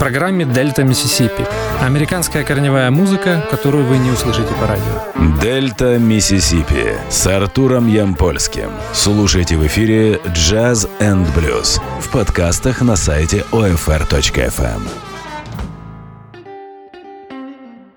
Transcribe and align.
программе 0.00 0.46
«Дельта 0.46 0.82
Миссисипи». 0.82 1.46
Американская 1.82 2.42
корневая 2.42 2.90
музыка, 2.90 3.46
которую 3.50 3.84
вы 3.84 3.98
не 3.98 4.10
услышите 4.10 4.48
по 4.54 4.66
радио. 4.66 5.38
«Дельта 5.42 5.98
Миссисипи» 5.98 6.94
с 7.10 7.26
Артуром 7.26 7.86
Ямпольским. 7.86 8.70
Слушайте 8.94 9.58
в 9.58 9.66
эфире 9.66 10.18
«Jazz 10.32 10.88
and 11.00 11.28
Blues» 11.34 11.82
в 12.00 12.10
подкастах 12.10 12.80
на 12.80 12.96
сайте 12.96 13.44
OFR.FM. 13.52 14.80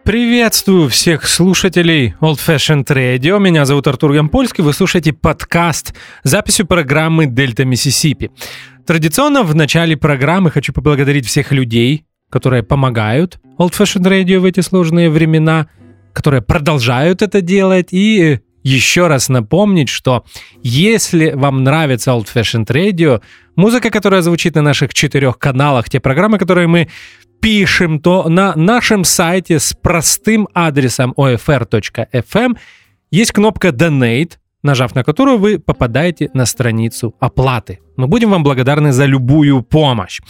Приветствую 0.03 0.89
всех 0.89 1.25
слушателей 1.25 2.13
Old 2.19 2.37
Fashioned 2.45 2.87
Radio. 2.87 3.39
Меня 3.39 3.63
зовут 3.63 3.87
Артур 3.87 4.11
Ямпольский. 4.11 4.61
Вы 4.61 4.73
слушаете 4.73 5.13
подкаст 5.13 5.85
с 5.85 5.95
записью 6.23 6.67
программы 6.67 7.27
«Дельта 7.27 7.63
Миссисипи». 7.63 8.29
Традиционно 8.85 9.43
в 9.43 9.55
начале 9.55 9.95
программы 9.95 10.51
хочу 10.51 10.73
поблагодарить 10.73 11.25
всех 11.25 11.53
людей, 11.53 12.05
которые 12.29 12.63
помогают 12.63 13.39
Old 13.57 13.71
Fashioned 13.71 14.03
Radio 14.03 14.39
в 14.39 14.45
эти 14.45 14.59
сложные 14.59 15.09
времена, 15.09 15.67
которые 16.11 16.41
продолжают 16.41 17.21
это 17.21 17.39
делать. 17.39 17.89
И 17.91 18.39
еще 18.61 19.07
раз 19.07 19.29
напомнить, 19.29 19.87
что 19.87 20.25
если 20.63 21.31
вам 21.31 21.63
нравится 21.63 22.11
Old 22.11 22.27
Fashioned 22.33 22.67
Radio, 22.67 23.21
музыка, 23.55 23.89
которая 23.89 24.21
звучит 24.21 24.55
на 24.55 24.61
наших 24.61 24.93
четырех 24.93 25.39
каналах, 25.39 25.89
те 25.89 26.01
программы, 26.01 26.37
которые 26.37 26.67
мы 26.67 26.89
пишем, 27.41 27.99
то 27.99 28.27
на 28.27 28.53
нашем 28.55 29.05
сайте 29.05 29.59
с 29.59 29.73
простым 29.73 30.47
адресом 30.53 31.13
ofr.fm 31.15 32.57
есть 33.11 33.31
кнопка 33.31 33.69
Donate, 33.69 34.33
нажав 34.63 34.95
на 34.95 35.03
которую 35.03 35.37
вы 35.37 35.59
попадаете 35.59 36.29
на 36.33 36.45
страницу 36.45 37.13
оплаты. 37.19 37.79
Мы 37.97 38.07
будем 38.07 38.31
вам 38.31 38.43
благодарны 38.43 38.91
за 38.91 39.05
любую 39.05 39.61
помощь. 39.61 40.21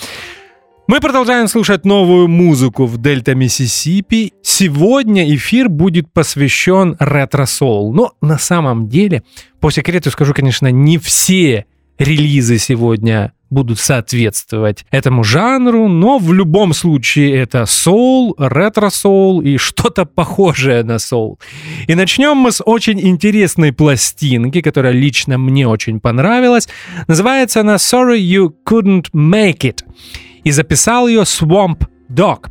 Мы 0.85 0.99
продолжаем 0.99 1.47
слушать 1.47 1.85
новую 1.85 2.27
музыку 2.27 2.85
в 2.85 2.97
Дельта 2.97 3.35
Миссисипи. 3.35 4.33
Сегодня 4.41 5.33
эфир 5.33 5.69
будет 5.69 6.11
посвящен 6.11 6.97
ретро-соул. 6.99 7.93
Но 7.93 8.11
на 8.19 8.37
самом 8.37 8.89
деле, 8.89 9.23
по 9.61 9.71
секрету 9.71 10.11
скажу, 10.11 10.33
конечно, 10.33 10.69
не 10.69 10.97
все 10.97 11.65
релизы 11.97 12.57
сегодня 12.57 13.33
будут 13.53 13.79
соответствовать 13.79 14.85
этому 14.91 15.23
жанру, 15.23 15.87
но 15.87 16.17
в 16.17 16.33
любом 16.33 16.73
случае 16.73 17.35
это 17.37 17.65
соул, 17.65 18.35
ретро-соул 18.37 19.41
и 19.41 19.57
что-то 19.57 20.05
похожее 20.05 20.83
на 20.83 20.99
соул. 20.99 21.39
И 21.87 21.95
начнем 21.95 22.35
мы 22.35 22.51
с 22.51 22.63
очень 22.65 22.99
интересной 22.99 23.71
пластинки, 23.71 24.61
которая 24.61 24.93
лично 24.93 25.37
мне 25.37 25.67
очень 25.67 25.99
понравилась. 25.99 26.67
Называется 27.07 27.61
она 27.61 27.75
«Sorry 27.75 28.19
You 28.19 28.51
Couldn't 28.67 29.11
Make 29.13 29.59
It» 29.59 29.83
и 30.43 30.51
записал 30.51 31.07
ее 31.07 31.21
Swamp 31.21 31.87
Dog. 32.13 32.49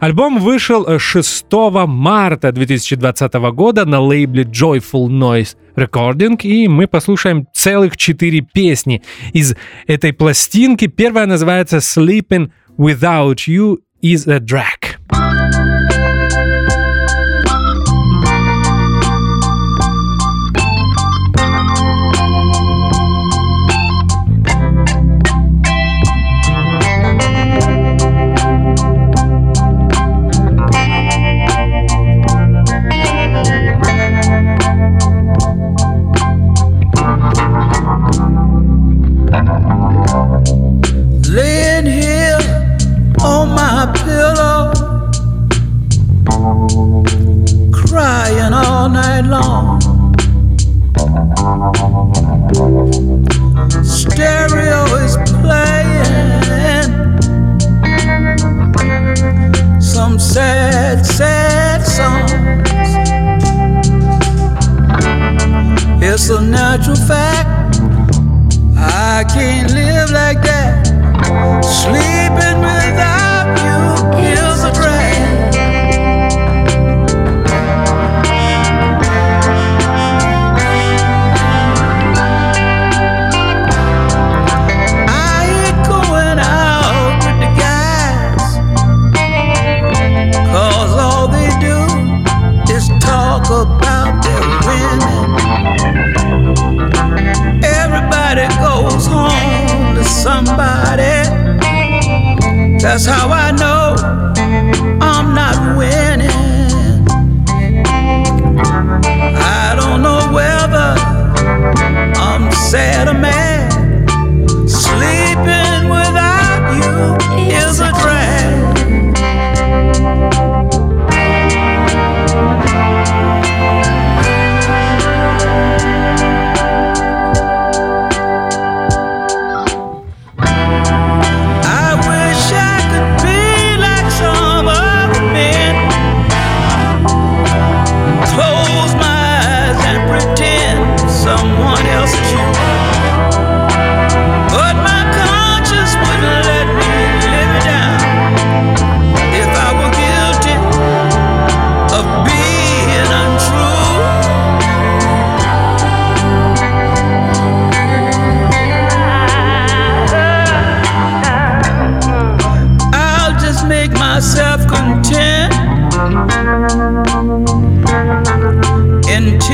Альбом 0.00 0.38
вышел 0.38 0.98
6 0.98 1.46
марта 1.86 2.52
2020 2.52 3.32
года 3.54 3.84
на 3.84 4.00
лейбле 4.00 4.44
Joyful 4.44 5.06
Noise 5.08 5.56
Recording, 5.76 6.40
и 6.42 6.68
мы 6.68 6.86
послушаем 6.86 7.46
целых 7.54 7.96
четыре 7.96 8.40
песни 8.40 9.02
из 9.32 9.54
этой 9.86 10.12
пластинки. 10.12 10.88
Первая 10.88 11.26
называется 11.26 11.78
Sleeping 11.78 12.50
Without 12.76 13.46
You 13.46 13.78
is 14.02 14.30
a 14.30 14.40
Drag. 14.40 14.93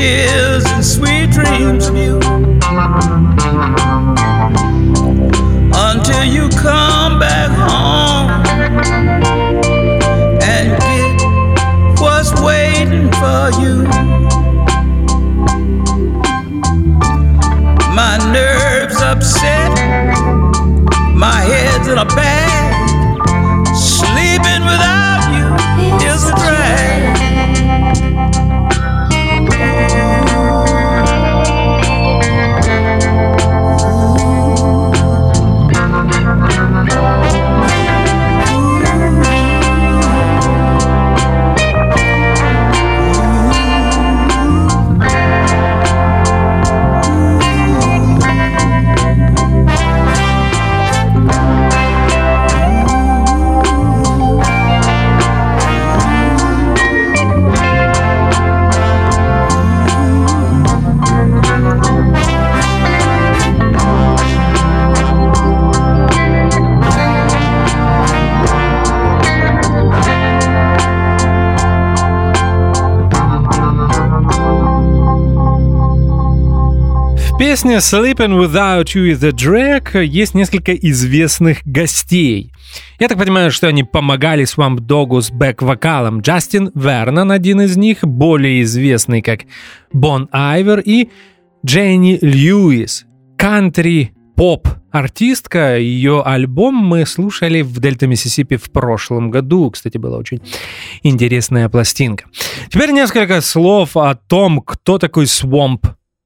Yeah. 0.01 0.40
Песне 77.61 77.77
Sleeping 77.77 78.39
Without 78.39 78.85
You 78.85 79.11
is 79.11 79.19
the 79.19 79.31
Drag 79.31 80.03
есть 80.03 80.33
несколько 80.33 80.73
известных 80.73 81.59
гостей. 81.63 82.51
Я 82.99 83.07
так 83.07 83.19
понимаю, 83.19 83.51
что 83.51 83.67
они 83.67 83.83
помогали 83.83 84.45
Swamp 84.45 84.77
Dogу 84.77 85.21
с 85.21 85.29
бэк-вокалом. 85.29 86.21
Джастин 86.21 86.71
Вернон, 86.73 87.31
один 87.31 87.61
из 87.61 87.77
них, 87.77 87.99
более 88.01 88.63
известный 88.63 89.21
как 89.21 89.41
Бон 89.93 90.27
Айвер, 90.31 90.79
и 90.79 91.09
Дженни 91.63 92.17
Льюис, 92.19 93.05
кантри 93.37 94.11
поп 94.35 94.67
артистка. 94.91 95.77
Ее 95.77 96.23
альбом 96.23 96.73
мы 96.73 97.05
слушали 97.05 97.61
в 97.61 97.79
Дельта 97.79 98.07
Миссисипи 98.07 98.55
в 98.55 98.71
прошлом 98.71 99.29
году. 99.29 99.69
Кстати, 99.69 99.99
была 99.99 100.17
очень 100.17 100.41
интересная 101.03 101.69
пластинка. 101.69 102.25
Теперь 102.69 102.89
несколько 102.89 103.39
слов 103.41 103.97
о 103.97 104.15
том, 104.15 104.61
кто 104.61 104.97
такой 104.97 105.25
Swamp 105.25 105.81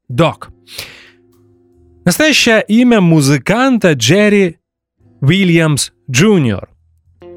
Dogg. 0.10 0.48
Настоящее 2.06 2.64
имя 2.68 3.02
музыканта 3.02 3.94
Джерри 3.94 4.60
Уильямс 5.22 5.92
Джуниор. 6.10 6.70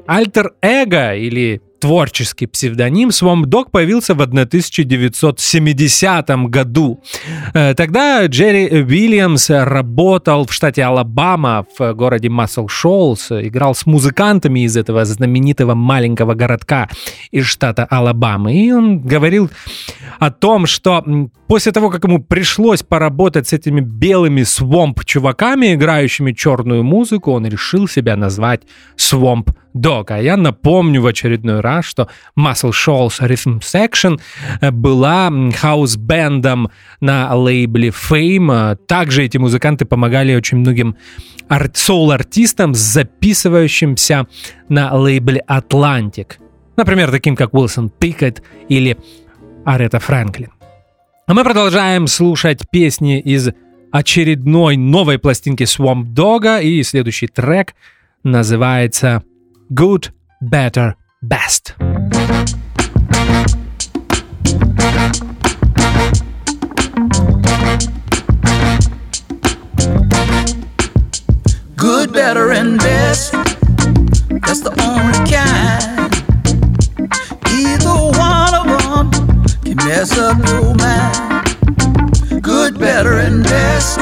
Альтер-эго 0.05 1.15
или 1.15 1.63
творческий 1.79 2.47
псевдоним 2.47 3.09
Swamp 3.09 3.43
Dogg 3.43 3.69
появился 3.71 4.13
в 4.13 4.21
1970 4.21 6.29
году. 6.49 7.01
Э, 7.53 7.73
тогда 7.73 8.25
Джерри 8.25 8.83
Уильямс 8.83 9.49
работал 9.49 10.45
в 10.45 10.53
штате 10.53 10.83
Алабама, 10.83 11.65
в 11.77 11.93
городе 11.93 12.29
Массел 12.29 12.67
Шоулс, 12.67 13.31
играл 13.31 13.75
с 13.75 13.85
музыкантами 13.85 14.61
из 14.61 14.77
этого 14.77 15.05
знаменитого 15.05 15.75
маленького 15.75 16.33
городка 16.33 16.89
из 17.31 17.45
штата 17.45 17.85
Алабама. 17.89 18.53
И 18.53 18.71
он 18.71 18.99
говорил 18.99 19.49
о 20.19 20.31
том, 20.31 20.65
что 20.65 21.03
после 21.47 21.71
того, 21.71 21.89
как 21.89 22.03
ему 22.03 22.23
пришлось 22.23 22.83
поработать 22.83 23.47
с 23.47 23.53
этими 23.53 23.81
белыми 23.81 24.41
свомп-чуваками, 24.41 25.73
играющими 25.73 26.33
черную 26.33 26.83
музыку, 26.83 27.31
он 27.31 27.47
решил 27.47 27.87
себя 27.87 28.15
назвать 28.15 28.61
Swamp 28.97 29.49
Dog. 29.75 30.05
А 30.09 30.21
я 30.21 30.37
напомню 30.37 31.01
в 31.01 31.07
очередной 31.07 31.61
раз, 31.61 31.68
что 31.81 32.09
Muscle 32.37 32.71
Shoals 32.71 33.19
Rhythm 33.19 33.59
Section 33.59 34.19
э, 34.61 34.71
была 34.71 35.31
хаус-бендом 35.55 36.69
на 36.99 37.33
лейбле 37.35 37.89
Fame. 37.89 38.75
Также 38.87 39.23
эти 39.23 39.37
музыканты 39.37 39.85
помогали 39.85 40.35
очень 40.35 40.57
многим 40.57 40.95
ар- 41.49 41.71
соул-артистам, 41.73 42.73
записывающимся 42.73 44.27
на 44.69 44.93
лейбле 44.95 45.43
Atlantic. 45.47 46.33
Например, 46.77 47.11
таким 47.11 47.35
как 47.35 47.53
Уилсон 47.53 47.89
Пикет 47.89 48.41
или 48.69 48.97
Арета 49.65 49.99
Фрэнклин. 49.99 50.51
А 51.27 51.33
мы 51.33 51.43
продолжаем 51.43 52.07
слушать 52.07 52.69
песни 52.71 53.19
из 53.19 53.49
очередной 53.91 54.77
новой 54.77 55.19
пластинки 55.19 55.63
Swamp 55.63 56.13
Dog, 56.13 56.63
и 56.63 56.81
следующий 56.83 57.27
трек 57.27 57.75
называется 58.23 59.23
Good, 59.71 60.09
Better, 60.43 60.93
Best. 61.21 61.73
Good, 71.75 72.13
better, 72.13 72.51
and 72.53 72.77
best. 72.79 73.33
That's 73.33 74.61
the 74.61 74.71
only 74.79 75.19
kind. 75.29 76.09
Either 77.51 77.95
one 78.17 78.55
of 78.55 79.11
them 79.11 79.11
can 79.63 79.75
mess 79.75 80.17
up 80.17 80.37
your 80.47 80.73
mind. 80.75 82.41
Good, 82.41 82.79
better, 82.79 83.19
and 83.19 83.43
best. 83.43 83.97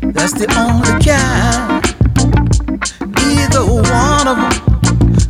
That's 0.00 0.32
the 0.32 0.48
only 0.56 1.04
kind. 1.04 1.84
Either 3.18 3.66
one 3.66 4.26
of 4.26 4.64
them 4.64 4.73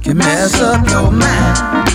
can 0.05 0.19
mess 0.19 0.61
up 0.61 0.87
your 0.91 1.11
mind. 1.11 1.89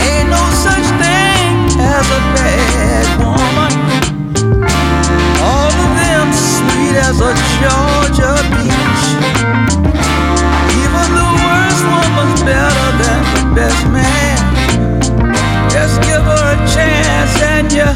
Ain't 0.00 0.28
no 0.30 0.44
such 0.64 0.86
thing 0.96 1.52
as 1.76 2.06
a 2.08 2.20
bad 2.32 3.06
woman. 3.20 3.72
All 5.44 5.72
of 5.84 5.90
them 6.00 6.32
sweet 6.32 6.96
as 6.96 7.20
a 7.20 7.32
Georgia 7.60 8.32
peach. 8.56 9.04
Even 10.80 11.08
the 11.20 11.28
worst 11.44 11.84
woman's 11.92 12.42
better 12.48 12.88
than 13.02 13.20
the 13.36 13.44
best 13.54 13.82
man. 13.92 14.40
Just 15.70 16.00
give 16.00 16.22
her 16.22 16.44
a 16.54 16.58
chance 16.72 17.42
and 17.42 17.70
you 17.70 17.88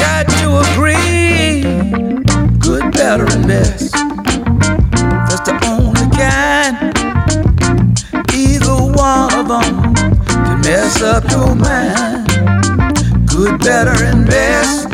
got 0.00 0.26
to 0.40 0.64
agree. 0.64 1.60
Good, 2.58 2.90
better, 2.92 3.26
and 3.36 3.46
best. 3.46 4.11
Up 11.02 11.28
your 11.30 11.54
mind. 11.54 12.28
Good, 13.26 13.58
better, 13.60 14.04
and 14.04 14.26
best. 14.26 14.88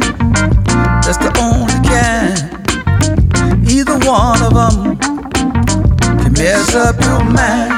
That's 1.05 1.19
the 1.19 1.33
only 1.39 1.75
kind. 1.87 2.49
Either 3.69 3.99
one 4.07 4.43
of 4.43 4.55
them 4.55 4.97
can 6.19 6.33
mess 6.33 6.75
up 6.75 7.01
your 7.01 7.25
mind. 7.25 7.78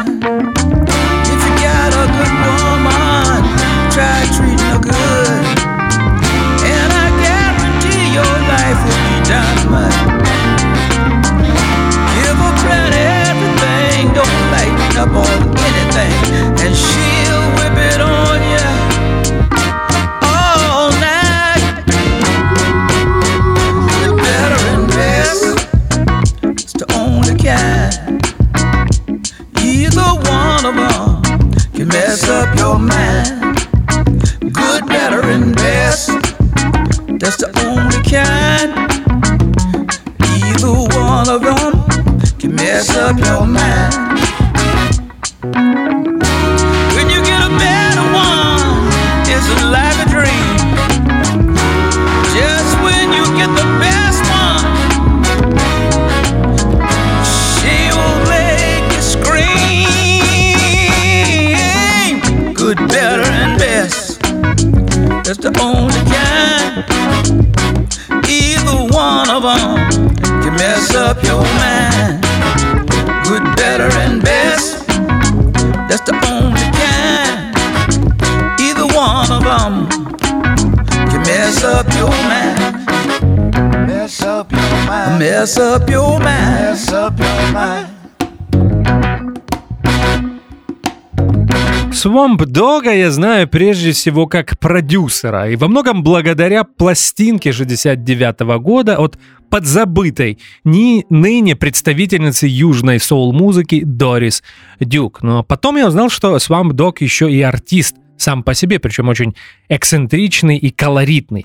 Swamp 92.02 92.38
Dog'a 92.46 92.96
я 92.96 93.10
знаю 93.10 93.46
прежде 93.46 93.92
всего 93.92 94.26
как 94.26 94.58
продюсера, 94.58 95.50
и 95.50 95.56
во 95.56 95.69
многом 95.69 96.02
благодаря 96.02 96.64
пластинке 96.64 97.52
69 97.52 98.40
года 98.62 98.96
от 98.96 99.19
подзабытой, 99.50 100.38
не 100.64 101.04
ныне 101.10 101.56
представительницы 101.56 102.46
южной 102.46 103.00
соул-музыки 103.00 103.82
Дорис 103.84 104.42
Дюк. 104.80 105.22
Но 105.22 105.42
потом 105.42 105.76
я 105.76 105.88
узнал, 105.88 106.08
что 106.08 106.34
Swamp 106.36 106.70
Dog 106.70 106.96
еще 107.00 107.30
и 107.30 107.42
артист 107.42 107.96
сам 108.16 108.44
по 108.44 108.54
себе, 108.54 108.78
причем 108.78 109.10
очень 109.10 109.34
эксцентричный 109.69 110.56
и 110.56 110.70
колоритный. 110.70 111.44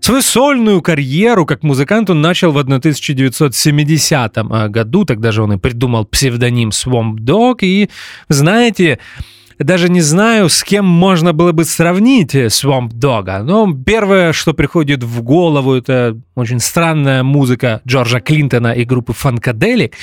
Свою 0.00 0.20
сольную 0.20 0.82
карьеру 0.82 1.46
как 1.46 1.62
музыкант 1.62 2.10
он 2.10 2.20
начал 2.20 2.52
в 2.52 2.58
1970 2.58 4.36
году, 4.68 5.06
тогда 5.06 5.32
же 5.32 5.42
он 5.42 5.54
и 5.54 5.58
придумал 5.58 6.04
псевдоним 6.04 6.68
Swamp 6.68 7.14
Dog, 7.20 7.60
и 7.62 7.88
знаете, 8.28 8.98
даже 9.58 9.88
не 9.88 10.00
знаю, 10.00 10.48
с 10.48 10.62
кем 10.62 10.84
можно 10.84 11.32
было 11.32 11.52
бы 11.52 11.64
сравнить 11.64 12.34
Swamp 12.34 12.90
Dogга. 12.90 13.42
Но 13.42 13.72
первое, 13.74 14.32
что 14.32 14.54
приходит 14.54 15.02
в 15.02 15.22
голову, 15.22 15.74
это 15.74 16.16
очень 16.34 16.60
странная 16.60 17.22
музыка 17.22 17.80
Джорджа 17.86 18.20
Клинтона 18.20 18.72
и 18.72 18.84
группы 18.84 19.12
Фанкаделик. 19.12 19.94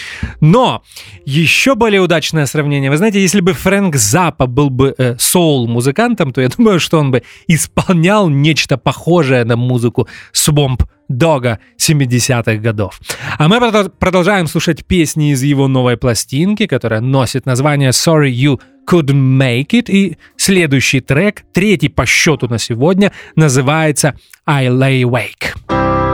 Но 0.42 0.84
еще 1.26 1.76
более 1.76 2.02
удачное 2.02 2.46
сравнение. 2.46 2.92
Вы 2.92 2.98
знаете, 2.98 3.22
если 3.22 3.42
бы 3.42 3.54
Фрэнк 3.54 3.96
Запа 3.96 4.46
был 4.46 4.70
бы 4.70 4.94
э, 4.98 5.16
соул-музыкантом, 5.18 6.34
то 6.34 6.42
я 6.42 6.50
думаю, 6.50 6.80
что 6.80 7.00
он 7.00 7.12
бы 7.12 7.24
исполнял 7.48 8.30
нечто 8.30 8.78
похожее 8.78 9.46
на 9.46 9.56
музыку 9.56 10.08
Swamp 10.34 10.82
Дога 11.08 11.60
70-х 11.80 12.56
годов. 12.56 13.00
А 13.38 13.48
мы 13.48 13.60
продолжаем 13.90 14.48
слушать 14.48 14.86
песни 14.86 15.32
из 15.32 15.44
его 15.44 15.68
новой 15.68 15.98
пластинки, 15.98 16.68
которая 16.68 17.02
носит 17.02 17.46
название 17.46 17.90
Sorry 17.92 18.32
You 18.32 18.60
Couldn't 18.90 19.38
Make 19.38 19.70
It. 19.70 19.86
И 19.90 20.18
следующий 20.38 21.02
трек, 21.02 21.44
третий 21.54 21.90
по 21.90 22.06
счету 22.06 22.48
на 22.48 22.58
сегодня, 22.58 23.12
называется 23.36 24.16
I 24.46 24.68
Lay 24.68 25.02
Awake. 25.02 26.05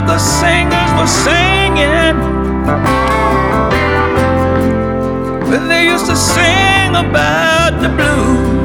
what 0.00 0.06
the 0.06 0.18
singers 0.18 0.90
were 0.98 1.06
singing. 1.06 2.16
When 5.50 5.68
they 5.68 5.84
used 5.84 6.06
to 6.06 6.16
sing 6.16 6.96
about 6.96 7.82
the 7.82 7.88
blues. 7.88 8.59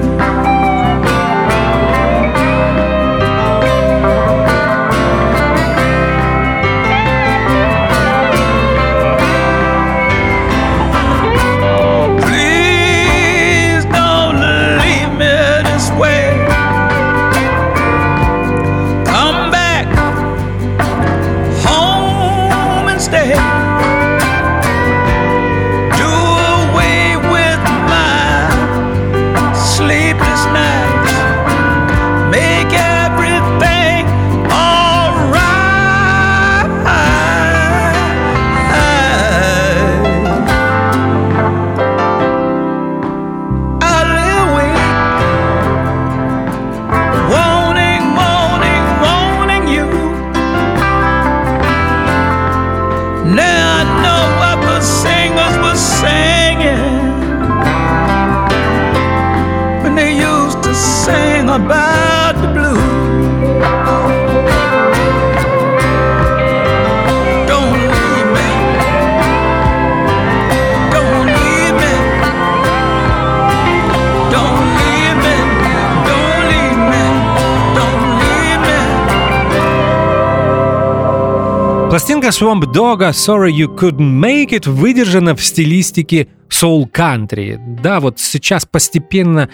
Пластинка 82.06 82.28
Swamp 82.28 82.72
Dog 82.72 83.00
Sorry 83.14 83.50
You 83.50 83.76
Couldn't 83.76 84.22
Make 84.22 84.50
It 84.52 84.70
выдержана 84.70 85.36
в 85.36 85.44
стилистике 85.44 86.28
soul 86.52 86.88
country. 86.88 87.58
Да, 87.82 88.00
вот 88.00 88.20
сейчас 88.20 88.64
постепенно 88.64 89.50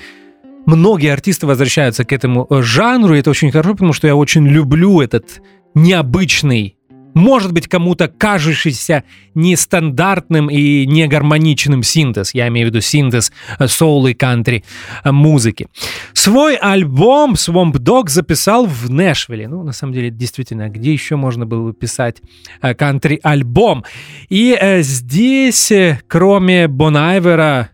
многие 0.66 1.14
артисты 1.14 1.48
возвращаются 1.48 2.04
к 2.04 2.12
этому 2.12 2.48
жанру, 2.50 3.16
и 3.16 3.20
это 3.20 3.30
очень 3.30 3.52
хорошо, 3.52 3.72
потому 3.72 3.94
что 3.94 4.08
я 4.08 4.18
очень 4.18 4.46
люблю 4.46 5.00
этот 5.00 5.42
необычный 5.76 6.76
может 7.14 7.52
быть 7.52 7.68
кому-то 7.68 8.08
кажущийся 8.08 9.04
нестандартным 9.36 10.50
и 10.50 10.86
негармоничным 10.86 11.84
синтез. 11.84 12.34
Я 12.34 12.48
имею 12.48 12.68
в 12.68 12.70
виду 12.70 12.82
синтез 12.82 13.32
э, 13.60 13.68
соул 13.68 14.08
и 14.08 14.14
кантри 14.14 14.64
э, 15.04 15.12
музыки. 15.12 15.68
Свой 16.14 16.56
альбом 16.56 17.34
Swamp 17.34 17.74
Dog 17.74 18.10
записал 18.10 18.66
в 18.66 18.90
Нэшвилле. 18.90 19.48
Ну, 19.48 19.64
на 19.64 19.72
самом 19.72 19.94
деле, 19.94 20.10
действительно, 20.10 20.70
где 20.70 20.92
еще 20.94 21.16
можно 21.16 21.46
было 21.46 21.68
бы 21.68 21.74
писать 21.74 22.18
э, 22.62 22.74
кантри-альбом? 22.74 23.86
И 24.30 24.58
здесь, 24.82 25.72
кроме 26.08 26.68
Бон 26.68 26.98
Айвера, 26.98 27.70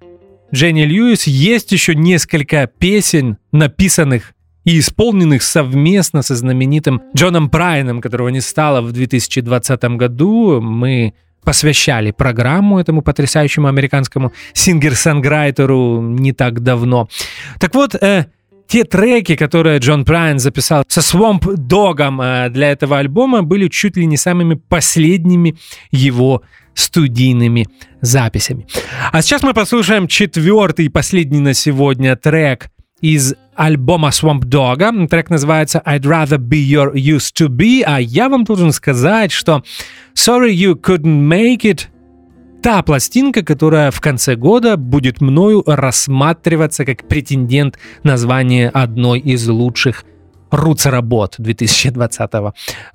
Дженни 0.53 0.83
Льюис, 0.83 1.27
есть 1.27 1.71
еще 1.71 1.93
несколько 1.93 2.67
песен, 2.67 3.37
написанных 3.51 4.33
и 4.67 4.79
исполненных 4.79 5.43
совместно 5.43 6.21
со 6.21 6.35
знаменитым 6.35 7.01
Джоном 7.15 7.49
Прайном, 7.49 8.01
которого 8.01 8.27
не 8.27 8.41
стало 8.41 8.81
в 8.81 8.91
2020 8.91 9.83
году. 9.95 10.59
Мы 10.59 11.13
посвящали 11.41 12.11
программу 12.11 12.77
этому 12.77 13.01
потрясающему 13.01 13.69
американскому 13.69 14.33
singer-songwriter 14.53 15.93
у 15.93 16.01
не 16.01 16.33
так 16.33 16.59
давно. 16.59 17.07
Так 17.61 17.75
вот, 17.75 17.95
э, 17.95 18.25
те 18.67 18.83
треки, 18.83 19.37
которые 19.37 19.79
Джон 19.79 20.03
Прайн 20.03 20.39
записал 20.39 20.83
со 20.89 20.99
Swamp 20.99 21.45
Dogg 21.55 21.99
ом 21.99 22.21
э, 22.21 22.49
для 22.49 22.69
этого 22.71 22.97
альбома, 22.97 23.43
были 23.43 23.69
чуть 23.69 23.95
ли 23.95 24.05
не 24.05 24.17
самыми 24.17 24.55
последними 24.55 25.55
его 25.91 26.41
студийными 26.73 27.67
записями. 28.01 28.67
А 29.13 29.21
сейчас 29.21 29.43
мы 29.43 29.53
послушаем 29.53 30.09
четвертый 30.09 30.87
и 30.87 30.89
последний 30.89 31.39
на 31.39 31.53
сегодня 31.53 32.17
трек 32.17 32.69
из 33.01 33.35
альбома 33.55 34.09
Swamp 34.09 34.41
Dog. 34.41 35.07
Трек 35.07 35.29
называется 35.29 35.81
I'd 35.85 36.01
Rather 36.01 36.37
Be 36.37 36.63
Your 36.63 36.93
Used 36.93 37.33
To 37.39 37.47
Be, 37.47 37.83
а 37.85 37.99
я 37.99 38.29
вам 38.29 38.43
должен 38.43 38.71
сказать, 38.71 39.31
что 39.31 39.63
Sorry 40.15 40.53
You 40.53 40.73
Couldn't 40.73 41.27
Make 41.27 41.61
It 41.61 41.87
та 42.61 42.81
пластинка, 42.81 43.43
которая 43.43 43.91
в 43.91 44.01
конце 44.01 44.35
года 44.35 44.77
будет 44.77 45.21
мною 45.21 45.63
рассматриваться 45.65 46.85
как 46.85 47.07
претендент 47.07 47.77
на 48.03 48.17
звание 48.17 48.69
одной 48.69 49.19
из 49.19 49.47
лучших 49.47 50.03
руц-работ 50.51 51.35
2020 51.37 52.31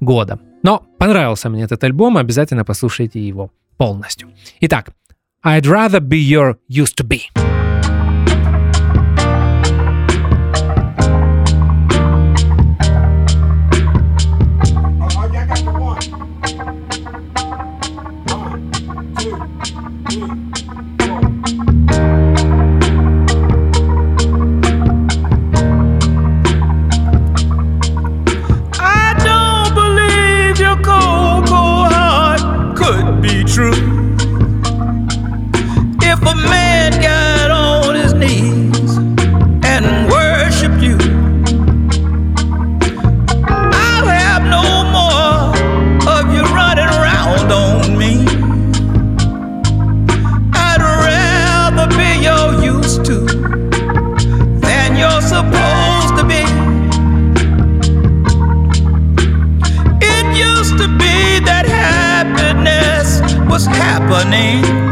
года. 0.01 0.41
Но 0.63 0.85
понравился 0.99 1.49
мне 1.49 1.63
этот 1.63 1.83
альбом, 1.85 2.17
обязательно 2.17 2.65
послушайте 2.65 3.21
его 3.21 3.51
полностью. 3.77 4.31
Итак, 4.61 4.91
I'd 5.45 5.63
rather 5.63 6.01
be 6.01 6.19
your 6.19 6.57
used 6.71 6.97
to 6.97 7.07
be. 7.07 7.62
True. 33.53 33.73
If 36.01 36.23
a 36.23 36.35
man 36.35 36.72
was 63.53 63.67
happening 63.67 64.92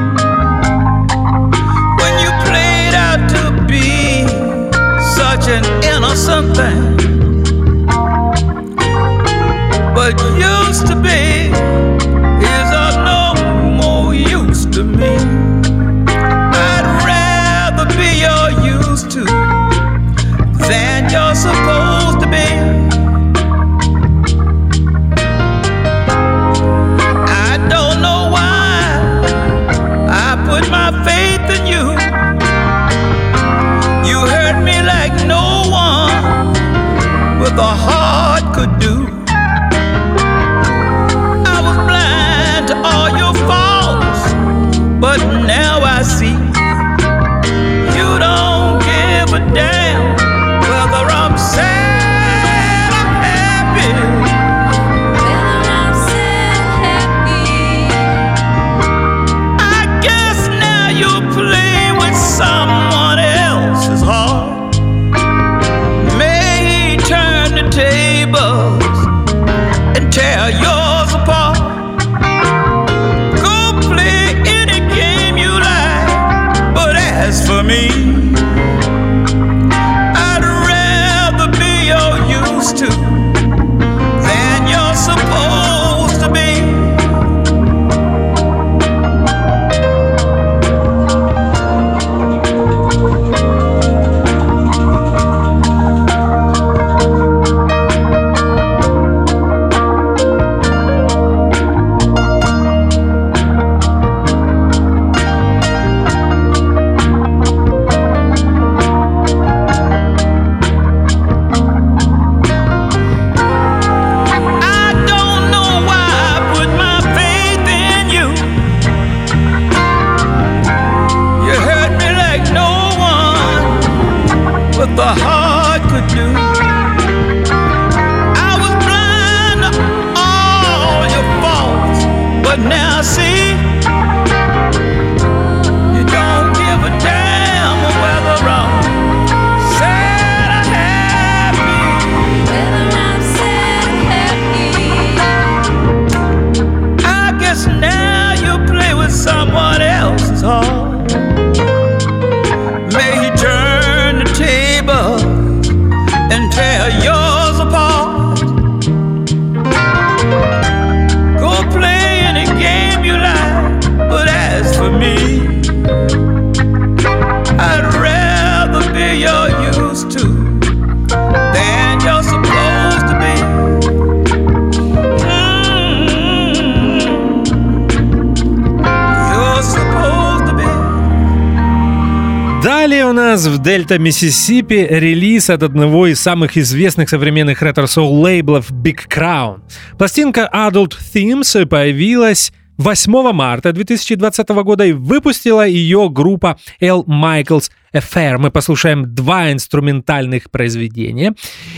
Дельта 183.63 183.99
Миссисипи 183.99 184.87
релиз 184.89 185.51
от 185.51 185.63
одного 185.63 186.07
из 186.07 186.19
самых 186.19 186.57
известных 186.57 187.11
современных 187.11 187.61
ретро-соул 187.61 188.23
лейблов 188.23 188.71
Big 188.71 189.07
Crown. 189.07 189.61
Пластинка 189.99 190.49
Adult 190.51 190.95
Themes 191.15 191.67
появилась 191.67 192.53
8 192.79 193.33
марта 193.33 193.73
2020 193.75 194.49
года 194.49 194.87
и 194.87 194.93
выпустила 194.93 195.67
ее 195.67 196.09
группа 196.09 196.59
L. 196.81 197.05
Michaels 197.07 197.71
Affair. 197.95 198.39
Мы 198.39 198.51
послушаем 198.51 199.15
два 199.15 199.53
инструментальных 199.53 200.51
произведения. 200.51 201.35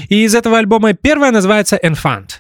И 0.09 0.23
из 0.23 0.37
этого 0.37 0.59
альбома 0.59 0.92
первое 0.92 1.33
называется 1.33 1.81
Enfant. 1.83 2.38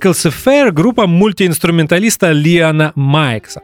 Майклс 0.00 0.22
Фэр, 0.22 0.72
группа 0.72 1.06
мультиинструменталиста 1.06 2.32
Лиана 2.32 2.92
Майкса. 2.94 3.60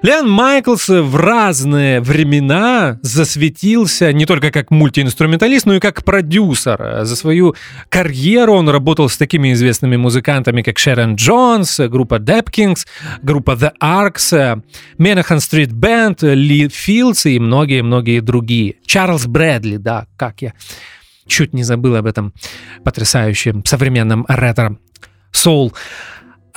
Лиан 0.00 0.26
Майклс 0.26 0.88
в 0.88 1.14
разные 1.16 2.00
времена 2.00 2.98
засветился 3.02 4.10
не 4.14 4.24
только 4.24 4.50
как 4.50 4.70
мультиинструменталист, 4.70 5.66
но 5.66 5.74
и 5.74 5.78
как 5.78 6.02
продюсер. 6.02 7.00
За 7.02 7.14
свою 7.14 7.56
карьеру 7.90 8.54
он 8.54 8.70
работал 8.70 9.10
с 9.10 9.18
такими 9.18 9.52
известными 9.52 9.96
музыкантами, 9.96 10.62
как 10.62 10.78
Шерон 10.78 11.16
Джонс, 11.16 11.78
группа 11.78 12.18
Депкинс, 12.18 12.86
группа 13.20 13.50
The 13.50 13.72
Arcs, 13.78 14.62
Menahan 14.98 15.40
Street 15.40 15.72
Band, 15.72 16.34
Ли 16.34 16.70
Филдс 16.70 17.26
и 17.26 17.38
многие-многие 17.38 18.20
другие. 18.20 18.76
Чарльз 18.86 19.26
Брэдли, 19.26 19.76
да, 19.76 20.06
как 20.16 20.40
я 20.40 20.54
чуть 21.26 21.52
не 21.52 21.64
забыл 21.64 21.96
об 21.96 22.06
этом 22.06 22.32
потрясающем 22.82 23.62
современном 23.64 24.24
ретро 24.28 24.78
soul 25.36 25.72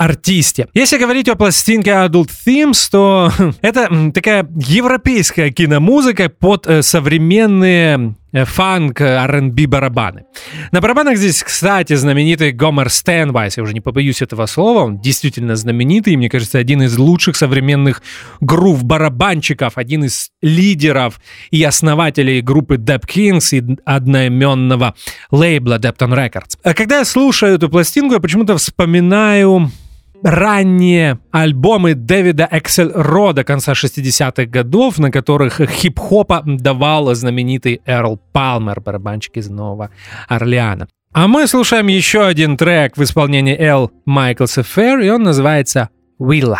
артисте. 0.00 0.66
Если 0.72 0.96
говорить 0.96 1.28
о 1.28 1.36
пластинке 1.36 1.90
Adult 1.90 2.30
Themes, 2.46 2.88
то 2.90 3.30
это 3.62 4.10
такая 4.12 4.48
европейская 4.56 5.50
киномузыка 5.50 6.30
под 6.30 6.66
э, 6.66 6.82
современные 6.82 8.14
фанк, 8.32 9.00
R&B 9.00 9.66
барабаны. 9.66 10.24
На 10.72 10.80
барабанах 10.80 11.16
здесь, 11.16 11.42
кстати, 11.42 11.94
знаменитый 11.94 12.52
Гомер 12.52 12.90
Стэнвайс, 12.90 13.56
я 13.56 13.62
уже 13.62 13.74
не 13.74 13.80
побоюсь 13.80 14.22
этого 14.22 14.46
слова, 14.46 14.84
он 14.84 15.00
действительно 15.00 15.56
знаменитый, 15.56 16.16
мне 16.16 16.28
кажется, 16.28 16.58
один 16.58 16.82
из 16.82 16.96
лучших 16.98 17.36
современных 17.36 18.02
грув-барабанщиков, 18.40 19.76
один 19.76 20.04
из 20.04 20.30
лидеров 20.42 21.20
и 21.50 21.62
основателей 21.62 22.40
группы 22.40 22.76
Dep 22.76 23.06
Kings 23.06 23.56
и 23.56 23.76
одноименного 23.84 24.94
лейбла 25.30 25.78
Depton 25.78 26.14
Records. 26.14 26.58
А 26.62 26.74
когда 26.74 26.98
я 26.98 27.04
слушаю 27.04 27.54
эту 27.54 27.68
пластинку, 27.68 28.14
я 28.14 28.20
почему-то 28.20 28.56
вспоминаю 28.56 29.70
ранние 30.22 31.18
альбомы 31.30 31.94
Дэвида 31.94 32.48
Эксель 32.50 32.90
Рода 32.94 33.44
конца 33.44 33.72
60-х 33.72 34.46
годов, 34.46 34.98
на 34.98 35.10
которых 35.10 35.60
хип-хопа 35.60 36.42
давал 36.44 37.14
знаменитый 37.14 37.80
Эрл 37.86 38.20
Палмер, 38.32 38.80
барабанщик 38.80 39.36
из 39.36 39.48
Нового 39.48 39.90
Орлеана. 40.28 40.88
А 41.12 41.26
мы 41.26 41.46
слушаем 41.46 41.88
еще 41.88 42.24
один 42.24 42.56
трек 42.56 42.96
в 42.96 43.02
исполнении 43.02 43.56
Эл 43.58 43.90
Майклса 44.04 44.62
Фэр, 44.62 45.00
и 45.00 45.10
он 45.10 45.22
называется 45.22 45.88
«Willa». 46.20 46.58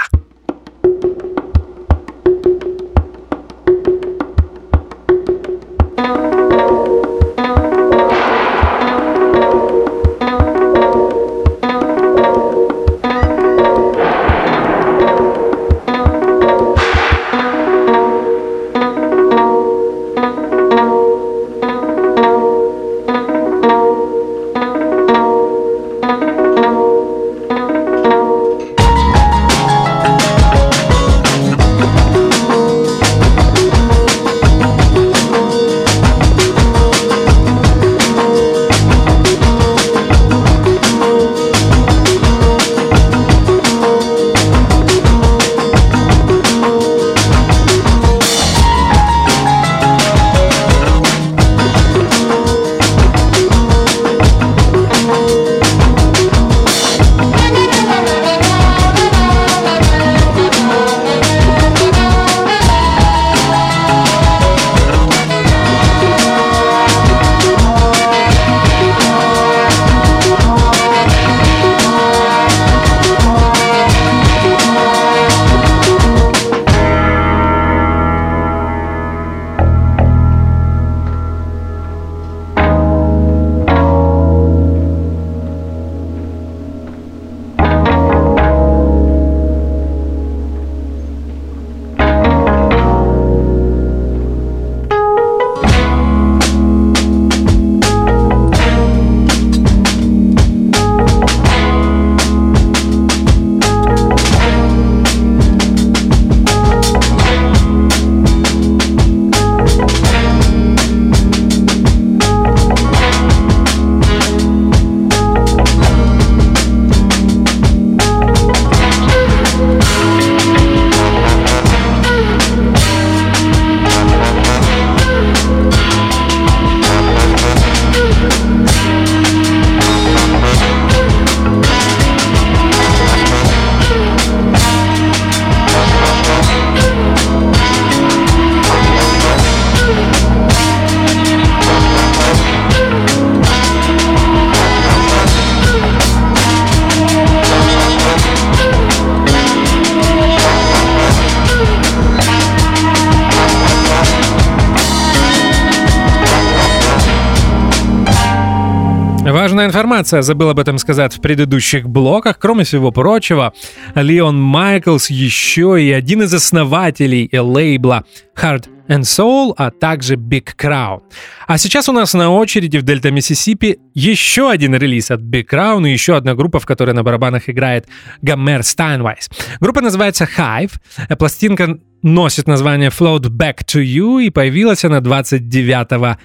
Информация, 160.11 160.23
забыл 160.23 160.49
об 160.49 160.59
этом 160.59 160.77
сказать 160.79 161.17
в 161.17 161.21
предыдущих 161.21 161.89
блоках. 161.89 162.41
Кроме 162.41 162.65
всего 162.65 162.91
прочего, 162.91 163.53
Леон 163.95 164.43
Майклс 164.43 165.09
еще 165.09 165.81
и 165.81 165.93
один 165.93 166.23
из 166.23 166.35
основателей 166.35 167.31
лейбла 167.33 168.03
Truth 168.37 168.67
and 168.89 169.03
Soul, 169.03 169.55
а 169.57 169.71
также 169.71 170.17
Big 170.17 170.57
Crown. 170.59 171.03
А 171.47 171.59
сейчас 171.59 171.89
у 171.89 171.93
нас 171.93 172.13
на 172.15 172.31
очереди 172.31 172.79
в 172.79 172.83
Дельта 172.83 173.13
Миссисипи 173.13 173.79
еще 173.95 174.51
один 174.51 174.75
релиз 174.75 175.13
от 175.13 175.21
Big 175.21 175.47
Crown 175.49 175.89
и 175.89 175.93
еще 175.93 176.17
одна 176.17 176.35
группа, 176.35 176.59
в 176.59 176.67
которой 176.67 176.93
на 176.93 177.05
барабанах 177.05 177.49
играет 177.49 177.87
Гомер 178.21 178.65
Стайнвайс. 178.65 179.31
Группа 179.61 179.81
называется 179.81 180.29
Hive. 180.37 180.73
Пластинка 181.21 181.79
носит 182.03 182.49
название 182.49 182.91
Float 182.91 183.29
Back 183.29 183.59
to 183.65 183.81
You 183.81 184.25
и 184.25 184.31
появилась 184.31 184.85
она 184.85 185.01
29 185.01 186.19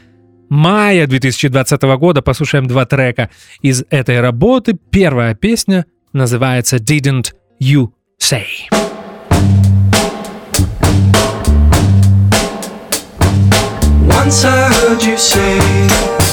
мая 0.49 1.07
2020 1.07 1.81
года 1.97 2.21
послушаем 2.21 2.67
два 2.67 2.85
трека 2.85 3.29
из 3.61 3.83
этой 3.89 4.21
работы. 4.21 4.77
Первая 4.91 5.35
песня 5.35 5.85
называется 6.13 6.77
«Didn't 6.77 7.33
You 7.61 7.89
Say». 8.21 8.45
Once 14.07 14.43
I 14.43 14.69
heard 14.71 15.03
you 15.03 15.17
say 15.17 16.24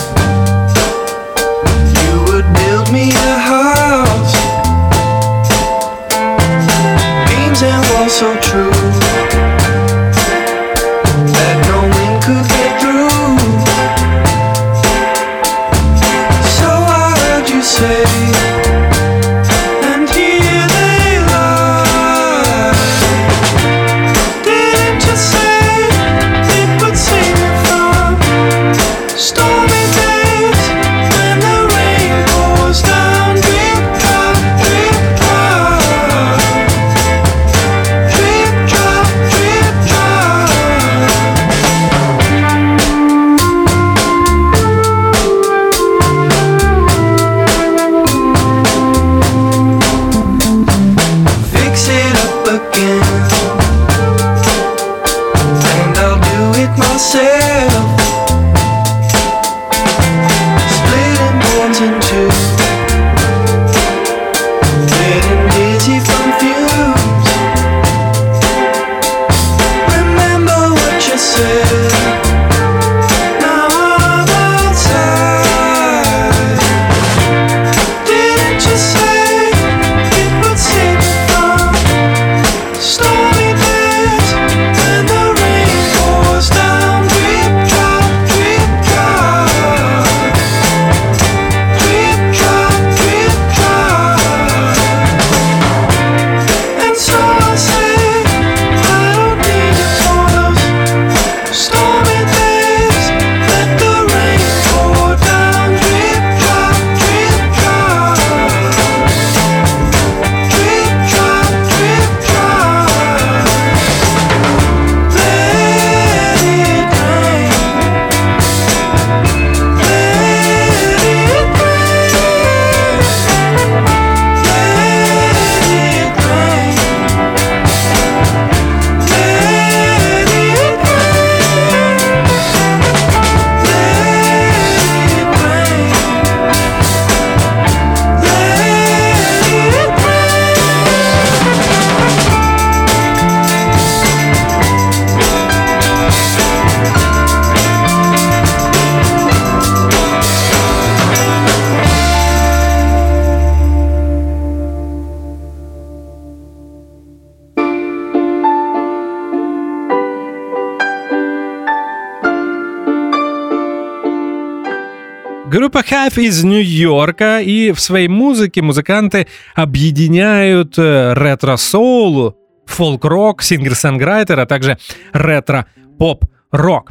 Группа 165.63 165.79
Hive 165.79 166.21
из 166.21 166.43
Нью-Йорка, 166.43 167.41
и 167.41 167.71
в 167.71 167.79
своей 167.79 168.09
музыке 168.09 168.63
музыканты 168.63 169.29
объединяют 169.55 170.77
э, 170.77 171.15
ретро-соул, 171.15 172.37
фолк-рок, 172.67 173.45
singer-songwriter, 173.45 174.41
а 174.41 174.47
также 174.47 174.79
ретро-поп-рок. 175.13 176.91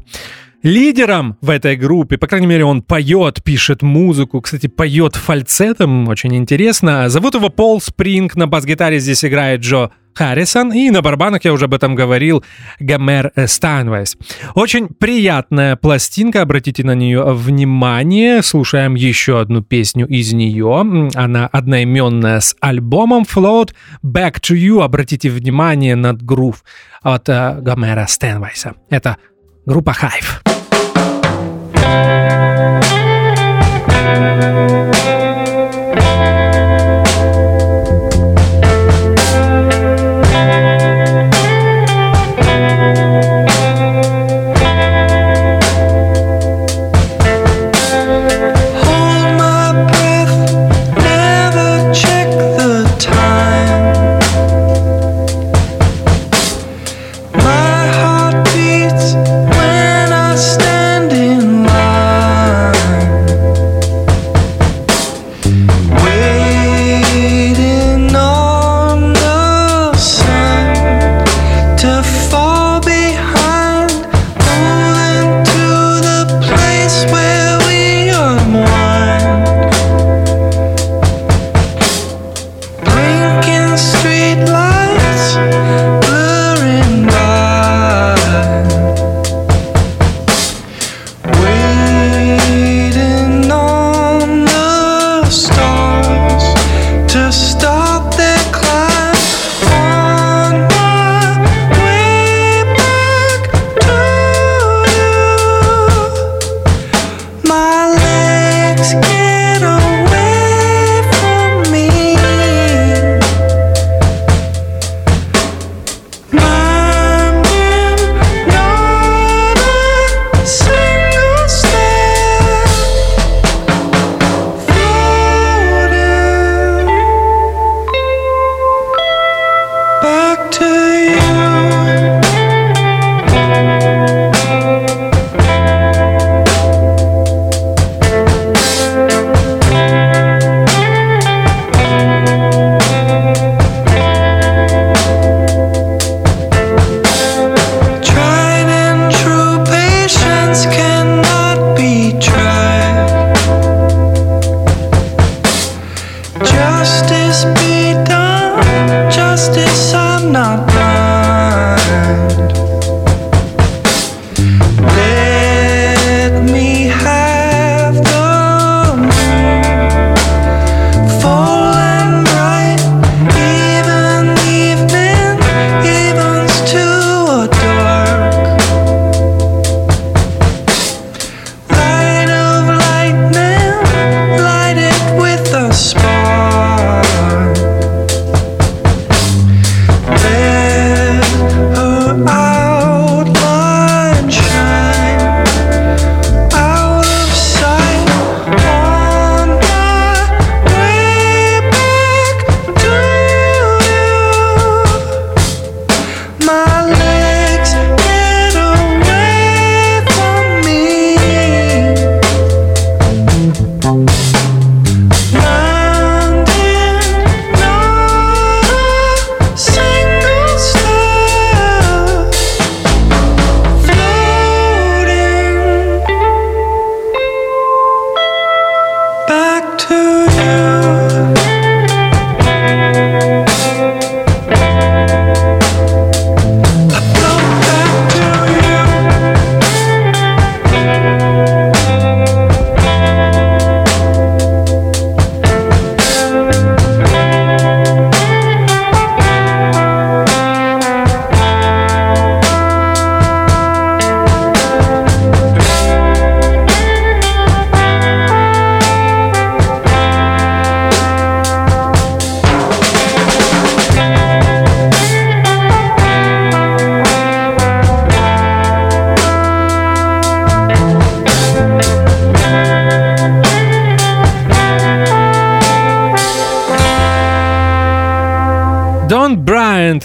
Лидером 0.64 1.38
в 1.42 1.50
этой 1.50 1.76
группе, 1.76 2.18
по 2.18 2.28
крайней 2.28 2.48
мере, 2.48 2.64
он 2.64 2.82
поет, 2.82 3.44
пишет 3.44 3.82
музыку, 3.82 4.40
кстати, 4.40 4.68
поет 4.68 5.18
фальцетом, 5.18 6.08
очень 6.08 6.34
интересно. 6.38 7.10
Зовут 7.10 7.36
его 7.36 7.50
Пол 7.50 7.82
Спринг, 7.82 8.38
на 8.38 8.48
бас-гитаре 8.48 9.00
здесь 9.00 9.26
играет 9.26 9.60
Джо 9.60 9.90
Харрисон, 10.14 10.74
и 10.74 10.90
на 10.90 11.02
барабанах, 11.02 11.44
я 11.46 11.54
уже 11.54 11.66
об 11.66 11.74
этом 11.74 11.96
говорил, 11.96 12.44
Гомер 12.80 13.32
Стайнвайс. 13.46 14.18
Очень 14.56 14.88
приятная 14.88 15.76
пластинка, 15.76 16.42
обратите 16.42 16.84
на 16.84 16.96
нее 16.96 17.24
внимание. 17.34 18.42
Слушаем 18.42 18.96
еще 18.96 19.40
одну 19.40 19.62
песню 19.62 20.08
из 20.08 20.34
нее. 20.34 21.10
Она 21.16 21.48
одноименная 21.48 22.40
с 22.40 22.56
альбомом 22.60 23.24
Float 23.24 23.74
Back 24.04 24.40
to 24.42 24.56
You. 24.56 24.84
Обратите 24.84 25.30
внимание 25.30 25.96
на 25.96 26.14
грув 26.14 26.64
от 27.02 27.30
э, 27.30 27.60
Гомера 27.62 28.06
Стэнвайса. 28.08 28.76
Это 28.90 29.18
группа 29.66 29.92
Hive. 29.92 30.42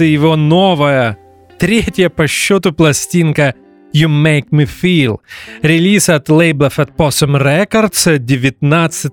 И 0.01 0.07
его 0.07 0.36
новая, 0.36 1.18
третья 1.59 2.09
по 2.09 2.26
счету 2.26 2.72
пластинка 2.72 3.55
You 3.94 4.09
Make 4.09 4.51
Me 4.51 4.68
Feel. 4.68 5.18
Релиз 5.62 6.09
от 6.09 6.28
лейбла 6.28 6.66
Fat 6.66 6.90
Possum 6.97 7.40
Records 7.40 8.18
19 8.18 9.12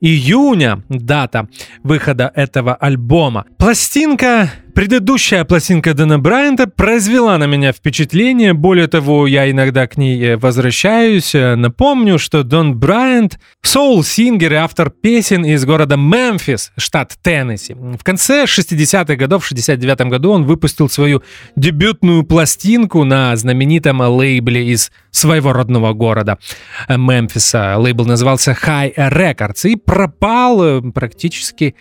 июня 0.00 0.82
дата 0.88 1.48
выхода 1.82 2.30
этого 2.34 2.74
альбома. 2.74 3.46
Пластинка 3.58 4.50
Предыдущая 4.78 5.42
пластинка 5.44 5.92
Дэна 5.92 6.20
Брайанта 6.20 6.68
произвела 6.68 7.36
на 7.36 7.46
меня 7.46 7.72
впечатление. 7.72 8.54
Более 8.54 8.86
того, 8.86 9.26
я 9.26 9.50
иногда 9.50 9.88
к 9.88 9.96
ней 9.96 10.24
э, 10.24 10.36
возвращаюсь. 10.36 11.34
Э, 11.34 11.56
напомню, 11.56 12.16
что 12.20 12.44
Дон 12.44 12.78
Брайант— 12.78 13.40
соул-сингер 13.62 14.52
и 14.52 14.54
автор 14.54 14.90
песен 14.90 15.44
из 15.44 15.64
города 15.64 15.96
Мемфис, 15.96 16.70
штат 16.76 17.16
Теннесси. 17.20 17.74
В 17.74 18.04
конце 18.04 18.44
60-х 18.44 19.16
годов, 19.16 19.42
в 19.42 19.48
69 19.48 20.02
году 20.02 20.30
он 20.30 20.44
выпустил 20.44 20.88
свою 20.88 21.24
дебютную 21.56 22.22
пластинку 22.22 23.02
на 23.02 23.34
знаменитом 23.34 24.00
лейбле 24.00 24.68
из 24.68 24.92
своего 25.10 25.52
родного 25.52 25.92
города 25.92 26.38
э, 26.86 26.96
Мемфиса. 26.96 27.76
Лейбл 27.78 28.04
назывался 28.04 28.52
High 28.52 28.94
Records 28.94 29.68
и 29.68 29.74
пропал 29.74 30.82
практически 30.92 31.74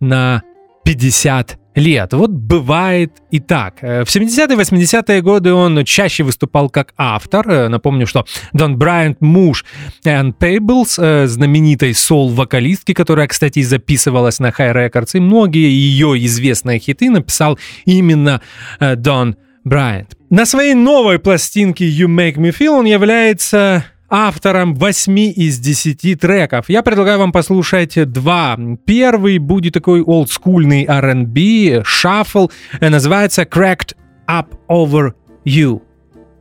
на 0.00 0.42
50 0.84 1.58
лет. 1.74 2.12
Вот 2.12 2.30
бывает 2.30 3.12
и 3.30 3.40
так. 3.40 3.82
Э, 3.82 4.04
в 4.04 4.08
70-е 4.08 4.56
80-е 4.56 5.22
годы 5.22 5.52
он 5.52 5.84
чаще 5.84 6.22
выступал 6.22 6.68
как 6.68 6.92
автор. 6.96 7.48
Э, 7.48 7.68
напомню, 7.68 8.06
что 8.06 8.26
Дон 8.52 8.76
Брайант 8.76 9.20
муж 9.20 9.64
Энн 10.04 10.32
Пейблс, 10.32 10.98
э, 10.98 11.26
знаменитой 11.26 11.94
сол-вокалистки, 11.94 12.92
которая, 12.92 13.26
кстати, 13.26 13.62
записывалась 13.62 14.38
на 14.38 14.50
High 14.50 14.90
Records, 14.90 15.10
и 15.14 15.20
многие 15.20 15.70
ее 15.70 16.24
известные 16.26 16.78
хиты 16.78 17.10
написал 17.10 17.58
именно 17.84 18.40
Дон 18.80 19.36
Брайант. 19.64 20.16
На 20.30 20.44
своей 20.44 20.74
новой 20.74 21.18
пластинке 21.18 21.88
You 21.88 22.06
Make 22.06 22.36
Me 22.36 22.54
Feel 22.56 22.70
он 22.70 22.86
является 22.86 23.84
автором 24.12 24.74
8 24.74 25.18
из 25.18 25.58
10 25.58 26.20
треков. 26.20 26.68
Я 26.68 26.82
предлагаю 26.82 27.18
вам 27.18 27.32
послушать 27.32 27.94
два. 28.12 28.58
Первый 28.84 29.38
будет 29.38 29.72
такой 29.72 30.02
олдскульный 30.02 30.84
R&B, 30.84 31.82
шаффл, 31.82 32.48
называется 32.80 33.42
Cracked 33.42 33.96
Up 34.28 34.48
Over 34.68 35.14
You. 35.46 35.80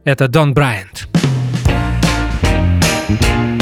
Это 0.04 0.28
Дон 0.28 0.54
Брайант. 0.54 1.08
Baby, 3.12 3.61